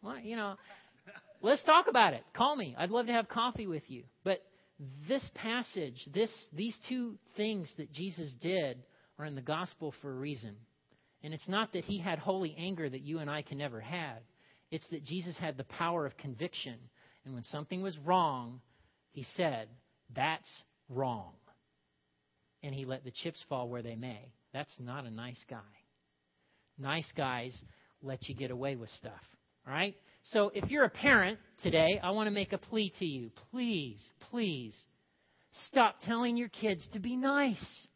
Well, 0.02 0.18
you 0.18 0.36
know, 0.36 0.56
let's 1.42 1.62
talk 1.64 1.86
about 1.86 2.14
it. 2.14 2.24
Call 2.34 2.56
me. 2.56 2.74
I'd 2.78 2.90
love 2.90 3.06
to 3.06 3.12
have 3.12 3.28
coffee 3.28 3.66
with 3.66 3.82
you. 3.88 4.04
But 4.24 4.42
this 5.06 5.30
passage, 5.34 6.08
this, 6.14 6.30
these 6.54 6.76
two 6.88 7.18
things 7.36 7.70
that 7.76 7.92
Jesus 7.92 8.34
did 8.40 8.78
are 9.18 9.26
in 9.26 9.34
the 9.34 9.42
gospel 9.42 9.92
for 10.00 10.10
a 10.10 10.14
reason. 10.14 10.56
And 11.22 11.34
it's 11.34 11.48
not 11.48 11.72
that 11.74 11.84
he 11.84 11.98
had 11.98 12.18
holy 12.18 12.54
anger 12.56 12.88
that 12.88 13.02
you 13.02 13.18
and 13.18 13.30
I 13.30 13.42
can 13.42 13.58
never 13.58 13.80
have. 13.80 14.18
It's 14.70 14.88
that 14.90 15.04
Jesus 15.04 15.36
had 15.36 15.56
the 15.56 15.64
power 15.64 16.06
of 16.06 16.16
conviction. 16.16 16.76
And 17.24 17.34
when 17.34 17.44
something 17.44 17.82
was 17.82 17.96
wrong, 17.98 18.60
he 19.12 19.24
said, 19.34 19.68
That's 20.14 20.48
wrong. 20.88 21.32
And 22.62 22.74
he 22.74 22.84
let 22.84 23.04
the 23.04 23.10
chips 23.10 23.42
fall 23.48 23.68
where 23.68 23.82
they 23.82 23.96
may. 23.96 24.32
That's 24.52 24.74
not 24.78 25.04
a 25.04 25.10
nice 25.10 25.42
guy. 25.48 25.58
Nice 26.78 27.10
guys 27.16 27.58
let 28.02 28.28
you 28.28 28.34
get 28.34 28.50
away 28.50 28.76
with 28.76 28.90
stuff. 28.90 29.20
All 29.66 29.72
right? 29.72 29.94
So 30.24 30.50
if 30.54 30.70
you're 30.70 30.84
a 30.84 30.90
parent 30.90 31.38
today, 31.62 32.00
I 32.02 32.10
want 32.10 32.26
to 32.26 32.30
make 32.30 32.52
a 32.52 32.58
plea 32.58 32.92
to 32.98 33.06
you. 33.06 33.30
Please, 33.50 34.02
please, 34.30 34.76
stop 35.68 35.96
telling 36.02 36.36
your 36.36 36.48
kids 36.48 36.86
to 36.92 36.98
be 36.98 37.16
nice. 37.16 37.86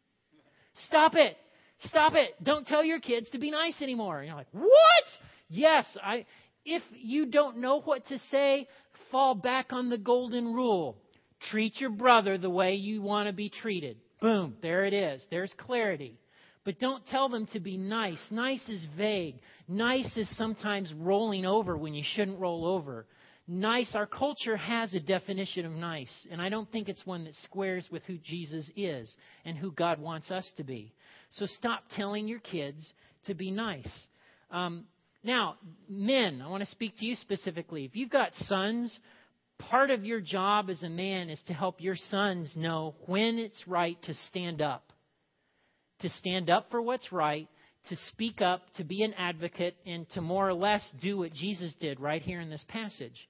Stop 0.87 1.15
it. 1.15 1.37
Stop 1.83 2.13
it. 2.15 2.31
Don't 2.41 2.65
tell 2.65 2.83
your 2.83 2.99
kids 2.99 3.29
to 3.31 3.39
be 3.39 3.51
nice 3.51 3.81
anymore. 3.81 4.19
And 4.19 4.27
you're 4.27 4.35
like, 4.35 4.47
what? 4.51 5.03
Yes, 5.49 5.85
I 6.03 6.25
if 6.65 6.81
you 6.93 7.27
don't 7.27 7.57
know 7.57 7.81
what 7.81 8.05
to 8.07 8.17
say, 8.17 8.67
fall 9.11 9.35
back 9.35 9.71
on 9.71 9.89
the 9.89 9.97
golden 9.97 10.53
rule. 10.53 10.97
Treat 11.51 11.79
your 11.79 11.91
brother 11.91 12.37
the 12.37 12.49
way 12.49 12.75
you 12.75 13.01
want 13.01 13.27
to 13.27 13.33
be 13.33 13.49
treated. 13.49 13.97
Boom, 14.19 14.55
there 14.61 14.85
it 14.85 14.93
is. 14.93 15.23
There's 15.29 15.53
clarity. 15.57 16.17
But 16.63 16.79
don't 16.79 17.05
tell 17.05 17.29
them 17.29 17.45
to 17.53 17.59
be 17.59 17.77
nice. 17.77 18.25
Nice 18.31 18.67
is 18.67 18.83
vague. 18.97 19.35
Nice 19.67 20.17
is 20.17 20.35
sometimes 20.35 20.91
rolling 20.93 21.45
over 21.45 21.77
when 21.77 21.93
you 21.93 22.03
shouldn't 22.03 22.39
roll 22.39 22.65
over. 22.65 23.05
Nice, 23.47 23.93
our 23.93 24.07
culture 24.07 24.57
has 24.57 24.95
a 24.95 24.99
definition 24.99 25.67
of 25.67 25.71
nice, 25.73 26.27
and 26.31 26.41
I 26.41 26.49
don't 26.49 26.71
think 26.71 26.89
it's 26.89 27.05
one 27.05 27.25
that 27.25 27.35
squares 27.43 27.87
with 27.91 28.01
who 28.05 28.17
Jesus 28.17 28.67
is 28.75 29.15
and 29.43 29.55
who 29.55 29.71
God 29.71 29.99
wants 29.99 30.31
us 30.31 30.51
to 30.57 30.63
be. 30.63 30.95
So 31.31 31.45
stop 31.45 31.83
telling 31.91 32.27
your 32.27 32.39
kids 32.39 32.93
to 33.25 33.33
be 33.33 33.51
nice. 33.51 34.07
Um, 34.51 34.85
now, 35.23 35.55
men, 35.89 36.41
I 36.43 36.49
want 36.49 36.63
to 36.63 36.69
speak 36.69 36.97
to 36.99 37.05
you 37.05 37.15
specifically. 37.15 37.85
If 37.85 37.95
you've 37.95 38.11
got 38.11 38.33
sons, 38.33 38.97
part 39.57 39.89
of 39.89 40.05
your 40.05 40.21
job 40.21 40.69
as 40.69 40.83
a 40.83 40.89
man 40.89 41.29
is 41.29 41.41
to 41.47 41.53
help 41.53 41.81
your 41.81 41.95
sons 41.95 42.53
know 42.55 42.95
when 43.05 43.39
it's 43.39 43.67
right 43.67 44.01
to 44.03 44.13
stand 44.13 44.61
up 44.61 44.91
to 45.99 46.09
stand 46.09 46.49
up 46.49 46.67
for 46.71 46.81
what's 46.81 47.11
right, 47.11 47.47
to 47.89 47.95
speak 48.09 48.41
up, 48.41 48.61
to 48.75 48.83
be 48.83 49.03
an 49.03 49.13
advocate, 49.13 49.75
and 49.85 50.09
to 50.11 50.21
more 50.21 50.47
or 50.47 50.53
less 50.53 50.87
do 51.01 51.17
what 51.17 51.33
Jesus 51.33 51.73
did 51.79 51.99
right 51.99 52.21
here 52.21 52.41
in 52.41 52.49
this 52.49 52.65
passage. 52.67 53.27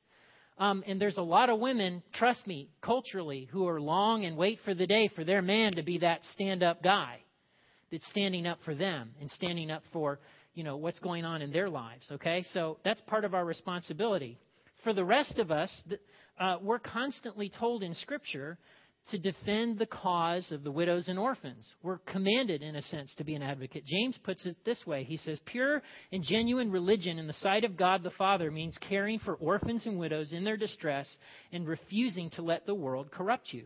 Um, 0.57 0.83
and 0.87 0.99
there's 0.99 1.17
a 1.17 1.21
lot 1.21 1.49
of 1.49 1.59
women, 1.59 2.01
trust 2.13 2.47
me, 2.47 2.69
culturally, 2.81 3.49
who 3.51 3.67
are 3.67 3.81
long 3.81 4.23
and 4.23 4.37
wait 4.37 4.59
for 4.63 4.73
the 4.73 4.87
day 4.87 5.09
for 5.13 5.25
their 5.25 5.41
man 5.41 5.73
to 5.73 5.83
be 5.83 5.99
that 5.99 6.21
stand 6.33 6.63
up 6.63 6.81
guy 6.81 7.19
that's 7.95 8.09
standing 8.09 8.45
up 8.45 8.59
for 8.65 8.75
them 8.75 9.11
and 9.21 9.31
standing 9.31 9.71
up 9.71 9.83
for, 9.93 10.19
you 10.53 10.63
know, 10.63 10.75
what's 10.75 10.99
going 10.99 11.23
on 11.23 11.41
in 11.41 11.51
their 11.51 11.69
lives, 11.69 12.05
okay? 12.11 12.43
So 12.53 12.77
that's 12.83 12.99
part 13.01 13.23
of 13.23 13.33
our 13.33 13.45
responsibility. 13.45 14.37
For 14.83 14.93
the 14.93 15.05
rest 15.05 15.39
of 15.39 15.49
us, 15.49 15.71
uh, 16.39 16.57
we're 16.61 16.79
constantly 16.79 17.49
told 17.57 17.83
in 17.83 17.93
Scripture 17.93 18.57
to 19.11 19.17
defend 19.17 19.77
the 19.77 19.85
cause 19.85 20.51
of 20.51 20.63
the 20.63 20.71
widows 20.71 21.07
and 21.07 21.17
orphans. 21.17 21.73
We're 21.83 21.99
commanded, 21.99 22.61
in 22.61 22.75
a 22.75 22.81
sense, 22.81 23.13
to 23.15 23.23
be 23.23 23.35
an 23.35 23.43
advocate. 23.43 23.85
James 23.85 24.17
puts 24.23 24.45
it 24.45 24.57
this 24.65 24.85
way 24.85 25.05
He 25.05 25.15
says, 25.15 25.39
Pure 25.45 25.81
and 26.11 26.21
genuine 26.21 26.69
religion 26.69 27.17
in 27.17 27.27
the 27.27 27.33
sight 27.33 27.63
of 27.63 27.77
God 27.77 28.03
the 28.03 28.11
Father 28.11 28.51
means 28.51 28.77
caring 28.89 29.19
for 29.19 29.35
orphans 29.35 29.85
and 29.85 29.97
widows 29.97 30.33
in 30.33 30.43
their 30.43 30.57
distress 30.57 31.07
and 31.53 31.65
refusing 31.65 32.29
to 32.31 32.41
let 32.41 32.65
the 32.65 32.75
world 32.75 33.11
corrupt 33.11 33.53
you. 33.53 33.65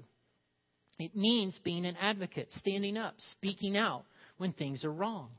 It 1.00 1.16
means 1.16 1.58
being 1.64 1.86
an 1.86 1.96
advocate, 2.00 2.50
standing 2.58 2.98
up, 2.98 3.16
speaking 3.32 3.78
out 3.78 4.04
when 4.40 4.54
things 4.54 4.84
are 4.84 4.92
wrong, 4.92 5.30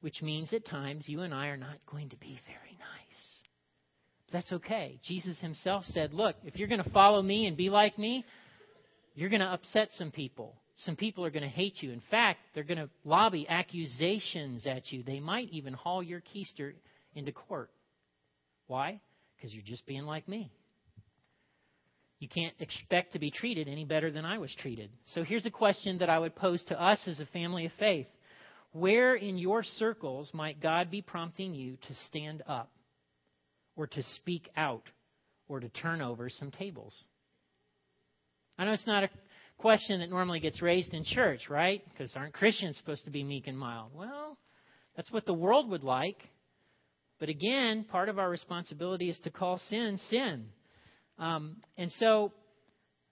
which 0.00 0.20
means 0.22 0.52
at 0.52 0.66
times 0.66 1.08
you 1.08 1.20
and 1.20 1.32
I 1.32 1.46
are 1.48 1.56
not 1.56 1.76
going 1.86 2.08
to 2.08 2.16
be 2.16 2.40
very 2.46 2.76
nice. 2.78 3.42
That's 4.32 4.52
okay. 4.52 4.98
Jesus 5.04 5.38
himself 5.40 5.84
said, 5.84 6.12
Look, 6.12 6.34
if 6.44 6.56
you're 6.56 6.68
going 6.68 6.82
to 6.82 6.90
follow 6.90 7.22
me 7.22 7.46
and 7.46 7.56
be 7.56 7.70
like 7.70 7.96
me, 7.96 8.24
you're 9.14 9.30
going 9.30 9.40
to 9.40 9.46
upset 9.46 9.88
some 9.92 10.10
people. 10.10 10.56
Some 10.84 10.96
people 10.96 11.24
are 11.24 11.30
going 11.30 11.42
to 11.42 11.48
hate 11.48 11.82
you. 11.82 11.92
In 11.92 12.02
fact, 12.10 12.40
they're 12.54 12.64
going 12.64 12.78
to 12.78 12.90
lobby 13.04 13.46
accusations 13.48 14.66
at 14.66 14.90
you. 14.92 15.02
They 15.02 15.20
might 15.20 15.48
even 15.50 15.72
haul 15.72 16.02
your 16.02 16.20
keister 16.20 16.72
into 17.14 17.32
court. 17.32 17.70
Why? 18.66 19.00
Because 19.36 19.54
you're 19.54 19.64
just 19.64 19.86
being 19.86 20.02
like 20.02 20.28
me. 20.28 20.50
You 22.18 22.28
can't 22.28 22.54
expect 22.60 23.12
to 23.12 23.18
be 23.18 23.30
treated 23.30 23.68
any 23.68 23.84
better 23.84 24.10
than 24.10 24.24
I 24.24 24.38
was 24.38 24.54
treated. 24.60 24.90
So 25.14 25.22
here's 25.22 25.46
a 25.46 25.50
question 25.50 25.98
that 25.98 26.10
I 26.10 26.18
would 26.18 26.34
pose 26.34 26.64
to 26.64 26.82
us 26.82 27.00
as 27.06 27.20
a 27.20 27.26
family 27.26 27.66
of 27.66 27.72
faith. 27.78 28.06
Where 28.76 29.14
in 29.14 29.38
your 29.38 29.62
circles 29.62 30.30
might 30.34 30.60
God 30.60 30.90
be 30.90 31.00
prompting 31.00 31.54
you 31.54 31.78
to 31.88 31.94
stand 32.08 32.42
up 32.46 32.70
or 33.74 33.86
to 33.86 34.02
speak 34.16 34.50
out 34.54 34.82
or 35.48 35.60
to 35.60 35.70
turn 35.70 36.02
over 36.02 36.28
some 36.28 36.50
tables? 36.50 36.92
I 38.58 38.66
know 38.66 38.72
it's 38.72 38.86
not 38.86 39.02
a 39.02 39.08
question 39.56 40.00
that 40.00 40.10
normally 40.10 40.40
gets 40.40 40.60
raised 40.60 40.92
in 40.92 41.04
church, 41.04 41.48
right? 41.48 41.82
Because 41.88 42.14
aren't 42.14 42.34
Christians 42.34 42.76
supposed 42.76 43.06
to 43.06 43.10
be 43.10 43.24
meek 43.24 43.46
and 43.46 43.58
mild? 43.58 43.92
Well, 43.94 44.36
that's 44.94 45.10
what 45.10 45.24
the 45.24 45.32
world 45.32 45.70
would 45.70 45.82
like. 45.82 46.18
But 47.18 47.30
again, 47.30 47.86
part 47.90 48.10
of 48.10 48.18
our 48.18 48.28
responsibility 48.28 49.08
is 49.08 49.18
to 49.24 49.30
call 49.30 49.58
sin 49.70 49.98
sin. 50.10 50.50
Um, 51.18 51.56
and 51.78 51.90
so, 51.92 52.30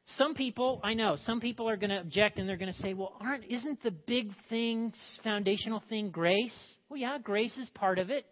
some 0.06 0.34
people, 0.34 0.80
I 0.84 0.94
know, 0.94 1.16
some 1.16 1.40
people 1.40 1.68
are 1.68 1.76
going 1.76 1.90
to 1.90 2.00
object 2.00 2.38
and 2.38 2.48
they're 2.48 2.58
going 2.58 2.72
to 2.72 2.78
say, 2.80 2.92
well, 2.94 3.16
aren't, 3.20 3.44
isn't 3.44 3.82
the 3.82 3.90
big 3.90 4.30
thing, 4.50 4.92
foundational 5.22 5.82
thing, 5.88 6.10
grace? 6.10 6.54
Well, 6.88 7.00
yeah, 7.00 7.18
grace 7.18 7.56
is 7.56 7.70
part 7.70 7.98
of 7.98 8.10
it. 8.10 8.26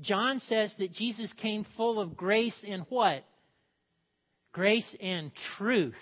John 0.00 0.40
says 0.40 0.74
that 0.78 0.92
Jesus 0.92 1.32
came 1.40 1.64
full 1.76 1.98
of 1.98 2.16
grace 2.16 2.64
and 2.68 2.84
what? 2.88 3.24
Grace 4.52 4.94
and 5.00 5.30
truth. 5.56 5.94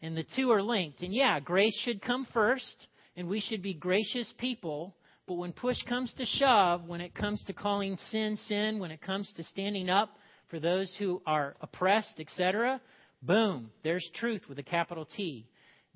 And 0.00 0.16
the 0.16 0.26
two 0.36 0.50
are 0.50 0.62
linked. 0.62 1.02
And 1.02 1.12
yeah, 1.12 1.40
grace 1.40 1.76
should 1.84 2.02
come 2.02 2.26
first, 2.32 2.86
and 3.16 3.28
we 3.28 3.40
should 3.40 3.62
be 3.62 3.74
gracious 3.74 4.32
people. 4.38 4.94
But 5.26 5.34
when 5.34 5.52
push 5.52 5.76
comes 5.88 6.12
to 6.14 6.26
shove, 6.26 6.86
when 6.86 7.00
it 7.00 7.14
comes 7.14 7.42
to 7.44 7.52
calling 7.52 7.96
sin 8.10 8.36
sin, 8.48 8.78
when 8.78 8.90
it 8.90 9.00
comes 9.00 9.32
to 9.36 9.42
standing 9.44 9.88
up 9.88 10.16
for 10.48 10.60
those 10.60 10.94
who 10.98 11.22
are 11.26 11.56
oppressed, 11.60 12.18
etc., 12.18 12.80
boom, 13.22 13.70
there's 13.82 14.08
truth 14.14 14.42
with 14.48 14.58
a 14.58 14.62
capital 14.62 15.06
T. 15.06 15.46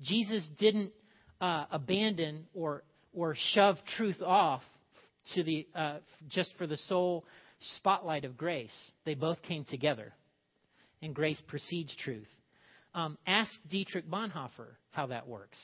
Jesus 0.01 0.47
didn't 0.57 0.91
uh, 1.41 1.65
abandon 1.71 2.45
or 2.53 2.83
or 3.13 3.35
shove 3.53 3.77
truth 3.97 4.21
off 4.21 4.61
to 5.33 5.43
the 5.43 5.67
uh, 5.75 5.97
just 6.29 6.53
for 6.57 6.67
the 6.67 6.77
sole 6.77 7.25
spotlight 7.77 8.25
of 8.25 8.37
grace. 8.37 8.75
They 9.05 9.15
both 9.15 9.41
came 9.41 9.65
together, 9.65 10.13
and 11.01 11.13
grace 11.13 11.41
precedes 11.47 11.95
truth. 12.03 12.27
Um, 12.93 13.17
ask 13.27 13.51
Dietrich 13.69 14.09
Bonhoeffer 14.09 14.75
how 14.91 15.07
that 15.07 15.27
works. 15.27 15.57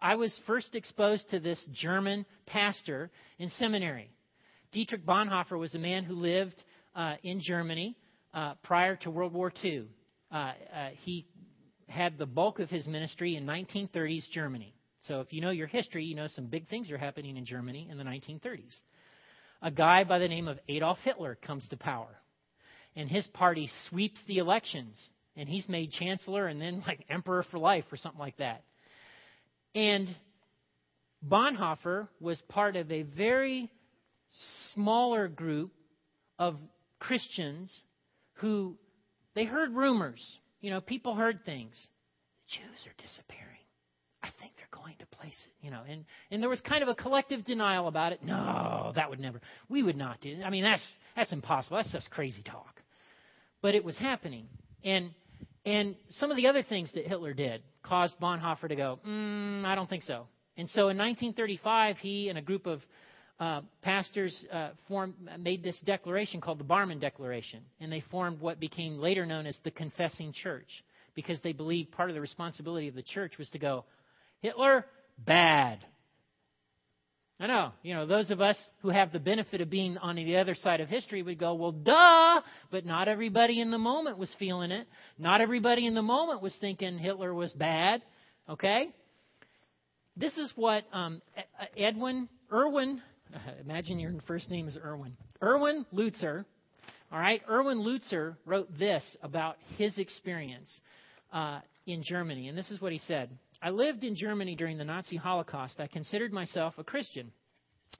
I 0.00 0.14
was 0.14 0.38
first 0.46 0.74
exposed 0.74 1.28
to 1.30 1.40
this 1.40 1.62
German 1.72 2.24
pastor 2.46 3.10
in 3.38 3.48
seminary. 3.50 4.10
Dietrich 4.72 5.04
Bonhoeffer 5.04 5.58
was 5.58 5.74
a 5.74 5.78
man 5.78 6.04
who 6.04 6.14
lived 6.14 6.62
uh, 6.94 7.16
in 7.22 7.40
Germany 7.40 7.96
uh, 8.32 8.54
prior 8.62 8.96
to 8.96 9.10
World 9.10 9.32
War 9.32 9.52
II. 9.62 9.88
Uh, 10.30 10.34
uh, 10.34 10.52
he 11.02 11.26
had 11.88 12.18
the 12.18 12.26
bulk 12.26 12.58
of 12.60 12.70
his 12.70 12.86
ministry 12.86 13.36
in 13.36 13.44
1930s 13.44 14.28
Germany. 14.30 14.74
So 15.02 15.20
if 15.20 15.32
you 15.32 15.40
know 15.40 15.50
your 15.50 15.66
history, 15.66 16.04
you 16.04 16.14
know 16.14 16.28
some 16.28 16.46
big 16.46 16.68
things 16.68 16.90
are 16.90 16.98
happening 16.98 17.36
in 17.36 17.44
Germany 17.44 17.88
in 17.90 17.98
the 17.98 18.04
1930s. 18.04 18.76
A 19.62 19.70
guy 19.70 20.04
by 20.04 20.18
the 20.18 20.28
name 20.28 20.48
of 20.48 20.58
Adolf 20.68 20.98
Hitler 21.02 21.34
comes 21.34 21.66
to 21.68 21.76
power, 21.76 22.20
and 22.96 23.08
his 23.08 23.26
party 23.28 23.68
sweeps 23.88 24.20
the 24.26 24.38
elections 24.38 24.98
and 25.36 25.48
he's 25.48 25.68
made 25.68 25.92
chancellor 25.92 26.46
and 26.46 26.60
then 26.60 26.82
like 26.86 27.04
emperor 27.08 27.44
for 27.50 27.58
life 27.58 27.84
or 27.90 27.96
something 27.96 28.20
like 28.20 28.36
that. 28.38 28.62
And 29.74 30.08
Bonhoeffer 31.26 32.08
was 32.20 32.40
part 32.48 32.76
of 32.76 32.90
a 32.90 33.02
very 33.02 33.70
smaller 34.74 35.28
group 35.28 35.70
of 36.38 36.56
Christians 36.98 37.74
who 38.34 38.76
they 39.34 39.44
heard 39.44 39.72
rumors. 39.74 40.24
You 40.60 40.70
know, 40.70 40.80
people 40.80 41.14
heard 41.14 41.44
things. 41.44 41.74
The 42.48 42.58
Jews 42.58 42.86
are 42.86 43.02
disappearing. 43.02 43.46
I 44.22 44.28
think 44.38 44.52
they're 44.56 44.82
going 44.82 44.96
to 44.98 45.06
place 45.06 45.36
it, 45.46 45.64
you 45.64 45.70
know, 45.70 45.80
and, 45.88 46.04
and 46.30 46.42
there 46.42 46.50
was 46.50 46.60
kind 46.60 46.82
of 46.82 46.88
a 46.90 46.94
collective 46.94 47.42
denial 47.44 47.88
about 47.88 48.12
it. 48.12 48.22
No, 48.22 48.92
that 48.94 49.08
would 49.08 49.18
never 49.18 49.40
we 49.70 49.82
would 49.82 49.96
not 49.96 50.20
do. 50.20 50.40
I 50.44 50.50
mean 50.50 50.62
that's 50.62 50.86
that's 51.16 51.32
impossible. 51.32 51.78
That's 51.78 51.92
just 51.92 52.10
crazy 52.10 52.42
talk. 52.42 52.82
But 53.62 53.74
it 53.74 53.82
was 53.84 53.96
happening. 53.96 54.46
And 54.84 55.10
and 55.64 55.96
some 56.10 56.30
of 56.30 56.36
the 56.36 56.46
other 56.48 56.62
things 56.62 56.92
that 56.94 57.06
Hitler 57.06 57.32
did 57.32 57.62
caused 57.82 58.18
Bonhoeffer 58.20 58.68
to 58.68 58.76
go, 58.76 58.98
mm, 59.06 59.64
I 59.64 59.74
don't 59.74 59.88
think 59.88 60.02
so. 60.02 60.26
And 60.56 60.68
so 60.68 60.88
in 60.88 60.98
1935, 60.98 61.96
he 61.98 62.28
and 62.28 62.38
a 62.38 62.42
group 62.42 62.66
of 62.66 62.80
uh, 63.40 63.62
pastors 63.80 64.44
uh, 64.52 64.70
formed, 64.86 65.14
made 65.38 65.64
this 65.64 65.80
declaration 65.86 66.40
called 66.40 66.60
the 66.60 66.64
Barmen 66.64 67.00
Declaration. 67.00 67.62
And 67.80 67.90
they 67.90 68.04
formed 68.10 68.40
what 68.40 68.60
became 68.60 68.98
later 68.98 69.24
known 69.24 69.46
as 69.46 69.58
the 69.64 69.70
Confessing 69.70 70.34
Church 70.34 70.68
because 71.14 71.40
they 71.42 71.52
believed 71.52 71.90
part 71.90 72.10
of 72.10 72.14
the 72.14 72.20
responsibility 72.20 72.88
of 72.88 72.94
the 72.94 73.02
church 73.02 73.38
was 73.38 73.48
to 73.50 73.58
go, 73.58 73.84
Hitler, 74.40 74.84
bad. 75.18 75.78
I 77.40 77.46
know, 77.46 77.72
you 77.82 77.94
know, 77.94 78.06
those 78.06 78.30
of 78.30 78.42
us 78.42 78.58
who 78.82 78.90
have 78.90 79.12
the 79.12 79.18
benefit 79.18 79.62
of 79.62 79.70
being 79.70 79.96
on 79.96 80.16
the 80.16 80.36
other 80.36 80.54
side 80.54 80.82
of 80.82 80.88
history 80.88 81.22
would 81.22 81.38
go, 81.38 81.54
well, 81.54 81.72
duh, 81.72 82.42
but 82.70 82.84
not 82.84 83.08
everybody 83.08 83.62
in 83.62 83.70
the 83.70 83.78
moment 83.78 84.18
was 84.18 84.34
feeling 84.38 84.70
it. 84.70 84.86
Not 85.18 85.40
everybody 85.40 85.86
in 85.86 85.94
the 85.94 86.02
moment 86.02 86.42
was 86.42 86.54
thinking 86.60 86.98
Hitler 86.98 87.32
was 87.32 87.50
bad, 87.52 88.02
okay? 88.46 88.94
This 90.18 90.36
is 90.36 90.52
what 90.54 90.84
um, 90.92 91.22
Edwin, 91.78 92.28
Erwin, 93.34 93.58
imagine 93.64 93.98
your 93.98 94.14
first 94.26 94.50
name 94.50 94.68
is 94.68 94.76
Erwin. 94.82 95.16
Erwin 95.42 95.84
Lutzer, 95.92 96.44
all 97.12 97.18
right, 97.18 97.42
Erwin 97.48 97.78
Lutzer 97.78 98.36
wrote 98.44 98.68
this 98.78 99.04
about 99.22 99.56
his 99.76 99.98
experience 99.98 100.80
uh, 101.32 101.60
in 101.86 102.02
Germany, 102.02 102.48
and 102.48 102.56
this 102.56 102.70
is 102.70 102.80
what 102.80 102.92
he 102.92 102.98
said. 102.98 103.30
I 103.62 103.70
lived 103.70 104.04
in 104.04 104.14
Germany 104.14 104.56
during 104.56 104.78
the 104.78 104.84
Nazi 104.84 105.16
Holocaust. 105.16 105.80
I 105.80 105.86
considered 105.86 106.32
myself 106.32 106.74
a 106.78 106.84
Christian. 106.84 107.30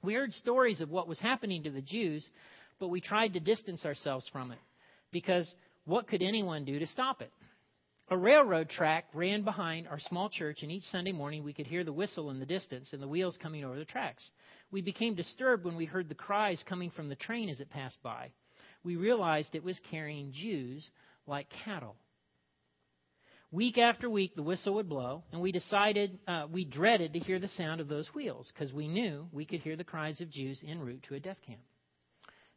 We 0.02 0.14
heard 0.14 0.32
stories 0.32 0.80
of 0.80 0.90
what 0.90 1.08
was 1.08 1.18
happening 1.18 1.64
to 1.64 1.70
the 1.70 1.82
Jews, 1.82 2.26
but 2.78 2.88
we 2.88 3.00
tried 3.00 3.34
to 3.34 3.40
distance 3.40 3.84
ourselves 3.84 4.26
from 4.32 4.52
it 4.52 4.58
because 5.12 5.52
what 5.84 6.08
could 6.08 6.22
anyone 6.22 6.64
do 6.64 6.78
to 6.78 6.86
stop 6.86 7.20
it? 7.20 7.30
A 8.12 8.18
railroad 8.18 8.68
track 8.68 9.04
ran 9.14 9.42
behind 9.42 9.86
our 9.86 10.00
small 10.00 10.28
church, 10.28 10.64
and 10.64 10.72
each 10.72 10.82
Sunday 10.90 11.12
morning 11.12 11.44
we 11.44 11.52
could 11.52 11.68
hear 11.68 11.84
the 11.84 11.92
whistle 11.92 12.30
in 12.30 12.40
the 12.40 12.46
distance 12.46 12.92
and 12.92 13.00
the 13.00 13.06
wheels 13.06 13.38
coming 13.40 13.64
over 13.64 13.78
the 13.78 13.84
tracks. 13.84 14.28
We 14.72 14.82
became 14.82 15.14
disturbed 15.14 15.64
when 15.64 15.76
we 15.76 15.84
heard 15.84 16.08
the 16.08 16.16
cries 16.16 16.60
coming 16.68 16.90
from 16.90 17.08
the 17.08 17.14
train 17.14 17.48
as 17.48 17.60
it 17.60 17.70
passed 17.70 18.02
by. 18.02 18.32
We 18.82 18.96
realized 18.96 19.54
it 19.54 19.62
was 19.62 19.78
carrying 19.92 20.32
Jews 20.32 20.90
like 21.28 21.46
cattle. 21.64 21.94
Week 23.52 23.78
after 23.78 24.10
week, 24.10 24.34
the 24.34 24.42
whistle 24.42 24.74
would 24.74 24.88
blow, 24.88 25.22
and 25.30 25.40
we 25.40 25.52
decided 25.52 26.18
uh, 26.26 26.48
we 26.50 26.64
dreaded 26.64 27.12
to 27.12 27.20
hear 27.20 27.38
the 27.38 27.46
sound 27.46 27.80
of 27.80 27.86
those 27.86 28.12
wheels 28.12 28.50
because 28.52 28.72
we 28.72 28.88
knew 28.88 29.28
we 29.32 29.44
could 29.44 29.60
hear 29.60 29.76
the 29.76 29.84
cries 29.84 30.20
of 30.20 30.30
Jews 30.30 30.60
en 30.66 30.80
route 30.80 31.04
to 31.04 31.14
a 31.14 31.20
death 31.20 31.38
camp. 31.46 31.60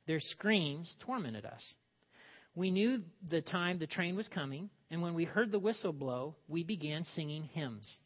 Their 0.08 0.20
screams 0.20 0.96
tormented 1.00 1.46
us. 1.46 1.76
We 2.56 2.70
knew 2.70 3.02
the 3.30 3.42
time 3.42 3.80
the 3.80 3.88
train 3.88 4.16
was 4.16 4.28
coming, 4.28 4.70
and 4.92 5.02
when 5.02 5.16
we 5.16 5.26
heard 5.26 5.52
the 5.52 5.60
whistle 5.60 5.94
blow, 5.94 6.36
we 6.48 6.64
began 6.64 7.04
singing 7.04 7.44
hymns. 7.44 7.98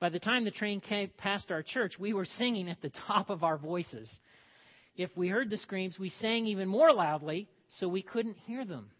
By 0.00 0.08
the 0.10 0.20
time 0.20 0.44
the 0.44 0.50
train 0.50 0.80
came 0.80 1.10
past 1.18 1.50
our 1.50 1.62
church, 1.62 1.94
we 1.98 2.12
were 2.12 2.24
singing 2.24 2.68
at 2.68 2.80
the 2.80 2.92
top 3.08 3.30
of 3.30 3.42
our 3.42 3.58
voices. 3.58 4.12
If 4.96 5.10
we 5.16 5.28
heard 5.28 5.50
the 5.50 5.56
screams, 5.56 5.98
we 5.98 6.10
sang 6.10 6.46
even 6.46 6.68
more 6.68 6.92
loudly 6.92 7.48
so 7.78 7.88
we 7.88 8.02
couldn't 8.02 8.36
hear 8.46 8.64
them. 8.64 8.90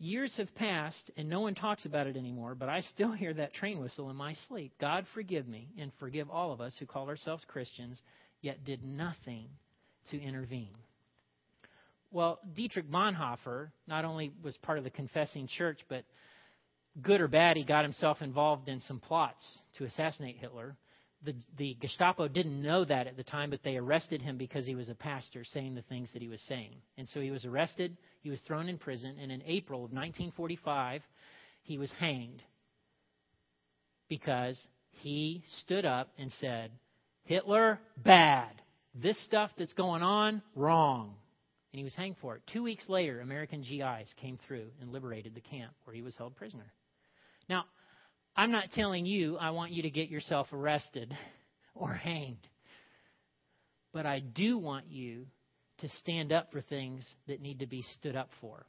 Years 0.00 0.36
have 0.36 0.54
passed, 0.54 1.10
and 1.16 1.28
no 1.28 1.40
one 1.40 1.54
talks 1.56 1.84
about 1.84 2.06
it 2.06 2.16
anymore, 2.16 2.54
but 2.54 2.68
I 2.68 2.82
still 2.82 3.10
hear 3.12 3.34
that 3.34 3.54
train 3.54 3.80
whistle 3.80 4.10
in 4.10 4.16
my 4.16 4.34
sleep. 4.46 4.72
God 4.80 5.06
forgive 5.12 5.48
me 5.48 5.70
and 5.78 5.90
forgive 5.98 6.30
all 6.30 6.52
of 6.52 6.60
us 6.60 6.76
who 6.78 6.86
call 6.86 7.08
ourselves 7.08 7.44
Christians, 7.48 8.00
yet 8.40 8.64
did 8.64 8.84
nothing 8.84 9.48
to 10.10 10.20
intervene. 10.20 10.74
Well, 12.10 12.40
Dietrich 12.54 12.90
Bonhoeffer 12.90 13.70
not 13.86 14.04
only 14.04 14.32
was 14.42 14.56
part 14.58 14.78
of 14.78 14.84
the 14.84 14.90
confessing 14.90 15.46
church, 15.46 15.80
but 15.88 16.04
good 17.02 17.20
or 17.20 17.28
bad, 17.28 17.56
he 17.56 17.64
got 17.64 17.84
himself 17.84 18.22
involved 18.22 18.68
in 18.68 18.80
some 18.80 19.00
plots 19.00 19.42
to 19.76 19.84
assassinate 19.84 20.38
Hitler 20.38 20.76
the, 21.24 21.34
the 21.56 21.76
Gestapo 21.80 22.28
didn't 22.28 22.62
know 22.62 22.84
that 22.84 23.06
at 23.06 23.16
the 23.16 23.24
time, 23.24 23.50
but 23.50 23.60
they 23.64 23.76
arrested 23.76 24.22
him 24.22 24.36
because 24.36 24.66
he 24.66 24.74
was 24.74 24.88
a 24.88 24.94
pastor 24.94 25.44
saying 25.44 25.74
the 25.74 25.82
things 25.82 26.10
that 26.12 26.22
he 26.22 26.28
was 26.28 26.40
saying. 26.42 26.76
And 26.96 27.08
so 27.08 27.20
he 27.20 27.30
was 27.30 27.44
arrested, 27.44 27.96
he 28.20 28.30
was 28.30 28.40
thrown 28.40 28.68
in 28.68 28.78
prison, 28.78 29.16
and 29.20 29.32
in 29.32 29.42
April 29.44 29.80
of 29.80 29.90
1945, 29.90 31.02
he 31.62 31.78
was 31.78 31.90
hanged 31.98 32.42
because 34.08 34.60
he 34.90 35.42
stood 35.62 35.84
up 35.84 36.08
and 36.18 36.30
said, 36.40 36.70
Hitler, 37.24 37.80
bad. 37.96 38.62
This 38.94 39.22
stuff 39.24 39.50
that's 39.58 39.74
going 39.74 40.02
on, 40.02 40.40
wrong. 40.54 41.14
And 41.72 41.78
he 41.78 41.84
was 41.84 41.94
hanged 41.94 42.16
for 42.20 42.36
it. 42.36 42.42
Two 42.52 42.62
weeks 42.62 42.88
later, 42.88 43.20
American 43.20 43.60
GIs 43.60 44.12
came 44.20 44.38
through 44.46 44.68
and 44.80 44.90
liberated 44.90 45.34
the 45.34 45.40
camp 45.40 45.72
where 45.84 45.94
he 45.94 46.02
was 46.02 46.16
held 46.16 46.34
prisoner. 46.34 46.72
Now, 47.48 47.64
I'm 48.36 48.50
not 48.50 48.70
telling 48.72 49.04
you 49.04 49.36
I 49.36 49.50
want 49.50 49.72
you 49.72 49.82
to 49.82 49.90
get 49.90 50.08
yourself 50.08 50.46
arrested 50.52 51.14
or 51.74 51.92
hanged. 51.92 52.46
But 53.92 54.06
I 54.06 54.20
do 54.20 54.58
want 54.58 54.86
you 54.88 55.26
to 55.78 55.88
stand 55.88 56.32
up 56.32 56.52
for 56.52 56.60
things 56.60 57.06
that 57.26 57.40
need 57.40 57.60
to 57.60 57.66
be 57.66 57.82
stood 57.98 58.16
up 58.16 58.30
for. 58.40 58.66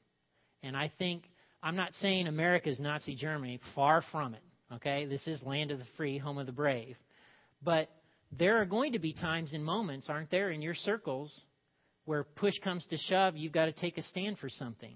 And 0.63 0.75
I 0.75 0.91
think, 0.99 1.23
I'm 1.63 1.75
not 1.75 1.93
saying 1.95 2.27
America 2.27 2.69
is 2.69 2.79
Nazi 2.79 3.15
Germany, 3.15 3.59
far 3.75 4.03
from 4.11 4.33
it. 4.33 4.43
Okay? 4.73 5.05
This 5.05 5.25
is 5.27 5.41
land 5.43 5.71
of 5.71 5.79
the 5.79 5.85
free, 5.97 6.17
home 6.17 6.37
of 6.37 6.45
the 6.45 6.51
brave. 6.51 6.95
But 7.63 7.89
there 8.31 8.61
are 8.61 8.65
going 8.65 8.93
to 8.93 8.99
be 8.99 9.13
times 9.13 9.53
and 9.53 9.63
moments, 9.63 10.07
aren't 10.09 10.29
there, 10.29 10.51
in 10.51 10.61
your 10.61 10.75
circles 10.75 11.41
where 12.09 12.23
push 12.23 12.55
comes 12.63 12.83
to 12.87 12.97
shove, 12.97 13.37
you've 13.37 13.53
got 13.53 13.65
to 13.65 13.71
take 13.71 13.99
a 13.99 14.01
stand 14.01 14.39
for 14.39 14.49
something. 14.49 14.95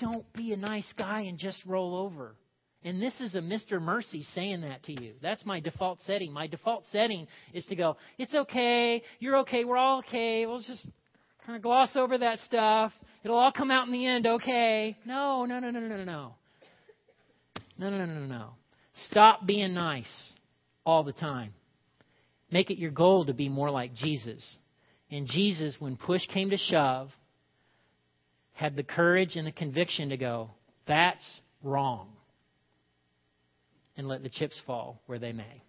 Don't 0.00 0.30
be 0.32 0.52
a 0.52 0.56
nice 0.56 0.92
guy 0.98 1.20
and 1.20 1.38
just 1.38 1.64
roll 1.64 1.94
over. 1.94 2.34
And 2.82 3.00
this 3.00 3.14
is 3.20 3.36
a 3.36 3.40
Mr. 3.40 3.80
Mercy 3.80 4.26
saying 4.34 4.62
that 4.62 4.82
to 4.84 5.00
you. 5.00 5.12
That's 5.22 5.46
my 5.46 5.60
default 5.60 6.00
setting. 6.02 6.32
My 6.32 6.48
default 6.48 6.84
setting 6.90 7.28
is 7.54 7.64
to 7.66 7.76
go, 7.76 7.96
it's 8.18 8.34
okay, 8.34 9.04
you're 9.20 9.36
okay, 9.38 9.64
we're 9.64 9.76
all 9.76 10.00
okay, 10.00 10.46
we'll 10.46 10.58
just 10.58 10.84
kind 11.46 11.54
of 11.54 11.62
gloss 11.62 11.94
over 11.94 12.18
that 12.18 12.40
stuff. 12.40 12.92
It'll 13.22 13.38
all 13.38 13.52
come 13.52 13.70
out 13.70 13.86
in 13.86 13.92
the 13.92 14.04
end 14.04 14.26
okay. 14.26 14.96
No, 15.04 15.44
no, 15.44 15.60
no, 15.60 15.70
no, 15.70 15.78
no, 15.78 15.96
no, 15.96 16.04
no. 16.04 16.34
No, 17.78 17.88
no, 17.88 18.04
no, 18.04 18.06
no, 18.06 18.26
no. 18.26 18.48
Stop 19.06 19.46
being 19.46 19.74
nice 19.74 20.32
all 20.84 21.04
the 21.04 21.12
time. 21.12 21.54
Make 22.50 22.72
it 22.72 22.78
your 22.78 22.90
goal 22.90 23.26
to 23.26 23.32
be 23.32 23.48
more 23.48 23.70
like 23.70 23.94
Jesus. 23.94 24.44
And 25.10 25.26
Jesus, 25.26 25.76
when 25.78 25.96
push 25.96 26.24
came 26.32 26.50
to 26.50 26.56
shove, 26.56 27.10
had 28.52 28.76
the 28.76 28.82
courage 28.82 29.36
and 29.36 29.46
the 29.46 29.52
conviction 29.52 30.10
to 30.10 30.16
go, 30.16 30.50
that's 30.86 31.40
wrong 31.62 32.08
and 33.96 34.06
let 34.06 34.22
the 34.22 34.28
chips 34.28 34.60
fall 34.66 35.00
where 35.06 35.18
they 35.18 35.32
may. 35.32 35.62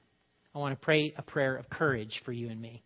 I 0.54 0.60
want 0.60 0.80
to 0.80 0.84
pray 0.84 1.14
a 1.18 1.22
prayer 1.22 1.56
of 1.56 1.70
courage 1.70 2.22
for 2.26 2.32
you 2.32 2.50
and 2.50 2.62
me. 2.62 2.84